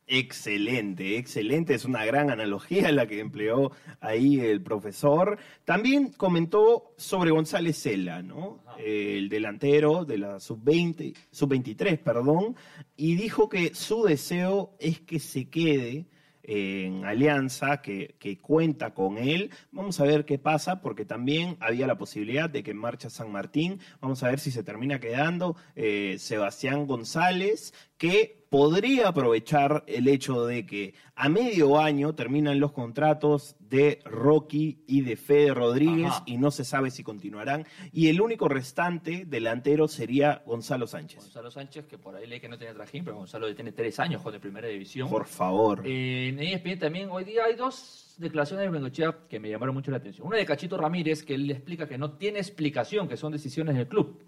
Excelente, 0.09 1.17
excelente. 1.17 1.73
Es 1.73 1.83
una 1.83 2.05
gran 2.05 2.29
analogía 2.29 2.89
la 2.93 3.07
que 3.07 3.19
empleó 3.19 3.73
ahí 3.99 4.39
el 4.39 4.61
profesor. 4.61 5.37
También 5.65 6.13
comentó 6.13 6.93
sobre 6.95 7.31
González 7.31 7.77
Cela, 7.77 8.23
¿no? 8.23 8.63
El 8.79 9.27
delantero 9.27 10.05
de 10.05 10.17
la 10.17 10.39
sub-20, 10.39 11.13
sub-23, 11.29 11.99
perdón, 11.99 12.55
y 12.95 13.15
dijo 13.15 13.49
que 13.49 13.75
su 13.75 14.03
deseo 14.03 14.77
es 14.79 15.01
que 15.01 15.19
se 15.19 15.49
quede 15.49 16.05
en 16.47 17.03
Alianza, 17.03 17.81
que, 17.81 18.15
que 18.17 18.39
cuenta 18.39 18.93
con 18.93 19.17
él. 19.17 19.51
Vamos 19.71 19.99
a 19.99 20.05
ver 20.05 20.23
qué 20.23 20.39
pasa, 20.39 20.79
porque 20.79 21.03
también 21.03 21.57
había 21.59 21.85
la 21.85 21.97
posibilidad 21.97 22.49
de 22.49 22.63
que 22.63 22.73
marcha 22.73 23.09
San 23.09 23.29
Martín. 23.29 23.81
Vamos 23.99 24.23
a 24.23 24.29
ver 24.29 24.39
si 24.39 24.51
se 24.51 24.63
termina 24.63 25.01
quedando 25.01 25.57
eh, 25.75 26.15
Sebastián 26.17 26.87
González, 26.87 27.73
que 27.97 28.36
podría 28.49 29.09
aprovechar 29.09 29.83
el 29.87 30.07
hecho 30.07 30.45
de 30.45 30.65
que 30.65 30.93
a 31.15 31.29
medio 31.29 31.79
año 31.79 32.15
terminan 32.15 32.59
los 32.59 32.71
contratos 32.71 33.55
de 33.59 33.99
Rocky 34.05 34.79
y 34.87 35.01
de 35.01 35.17
Fede 35.17 35.53
Rodríguez 35.53 36.11
Ajá. 36.11 36.23
y 36.25 36.37
no 36.37 36.51
se 36.51 36.63
sabe 36.63 36.91
si 36.91 37.03
continuarán. 37.03 37.65
Y 37.91 38.07
el 38.07 38.21
único 38.21 38.47
restante 38.47 39.25
delantero 39.25 39.87
sería 39.87 40.43
Gonzalo 40.45 40.87
Sánchez. 40.87 41.23
Gonzalo 41.23 41.51
Sánchez, 41.51 41.87
que 41.87 41.97
por 41.97 42.15
ahí 42.15 42.27
leí 42.27 42.39
que 42.39 42.47
no 42.47 42.57
tenía 42.57 42.73
trajín, 42.73 43.03
pero 43.03 43.17
Gonzalo 43.17 43.53
tiene 43.53 43.71
tres 43.71 43.99
años 43.99 44.21
con 44.21 44.31
de 44.31 44.39
primera 44.39 44.67
división. 44.67 45.09
Por 45.09 45.25
favor. 45.25 45.81
Eh, 45.85 46.29
en 46.29 46.39
ESPN 46.39 46.79
también 46.79 47.09
hoy 47.09 47.23
día 47.23 47.45
hay 47.45 47.55
dos 47.55 48.15
declaraciones 48.17 48.65
de 48.65 48.71
Bengochea 48.71 49.17
que 49.29 49.39
me 49.39 49.49
llamaron 49.49 49.75
mucho 49.75 49.91
la 49.91 49.97
atención. 49.97 50.27
Una 50.27 50.37
de 50.37 50.45
Cachito 50.45 50.77
Ramírez, 50.77 51.23
que 51.23 51.35
él 51.35 51.47
le 51.47 51.53
explica 51.53 51.87
que 51.87 51.97
no 51.97 52.11
tiene 52.11 52.39
explicación, 52.39 53.07
que 53.07 53.17
son 53.17 53.31
decisiones 53.31 53.75
del 53.75 53.87
club, 53.87 54.19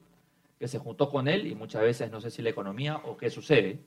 que 0.59 0.67
se 0.67 0.77
juntó 0.77 1.09
con 1.09 1.27
él 1.27 1.47
y 1.47 1.55
muchas 1.55 1.81
veces 1.81 2.11
no 2.11 2.19
sé 2.19 2.31
si 2.31 2.41
la 2.41 2.49
economía 2.49 2.97
o 3.05 3.15
qué 3.15 3.29
sucede. 3.29 3.79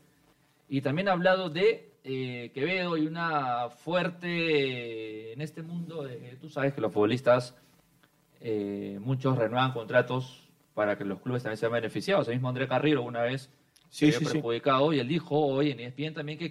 Y 0.69 0.81
también 0.81 1.09
ha 1.09 1.13
hablado 1.13 1.51
de 1.51 1.91
eh, 2.05 2.51
Quevedo 2.55 2.97
y 2.97 3.07
una 3.07 3.69
fuerte 3.71 4.29
eh, 4.29 5.33
en 5.35 5.41
este 5.41 5.63
mundo, 5.63 6.03
de- 6.05 6.37
tú 6.41 6.49
sabes 6.49 6.73
que 6.73 6.81
los 6.81 6.93
futbolistas, 6.93 7.55
eh, 8.41 8.99
muchos 9.01 9.37
renuevan 9.39 9.73
contratos 9.73 10.49
para 10.75 10.97
que 10.97 11.05
los 11.05 11.21
clubes 11.21 11.43
también 11.43 11.59
sean 11.59 11.73
beneficiados. 11.73 12.27
El 12.29 12.35
mismo 12.35 12.49
André 12.49 12.67
Carrillo 12.67 13.03
una 13.03 13.23
vez 13.23 13.51
Sí, 13.91 14.11
se 14.11 14.19
sí, 14.21 14.25
sí. 14.25 14.33
perjudicado 14.33 14.93
y 14.95 15.01
él 15.01 15.07
dijo 15.09 15.39
hoy 15.39 15.71
en 15.71 15.79
ESPN 15.81 16.15
también 16.15 16.39
que 16.39 16.51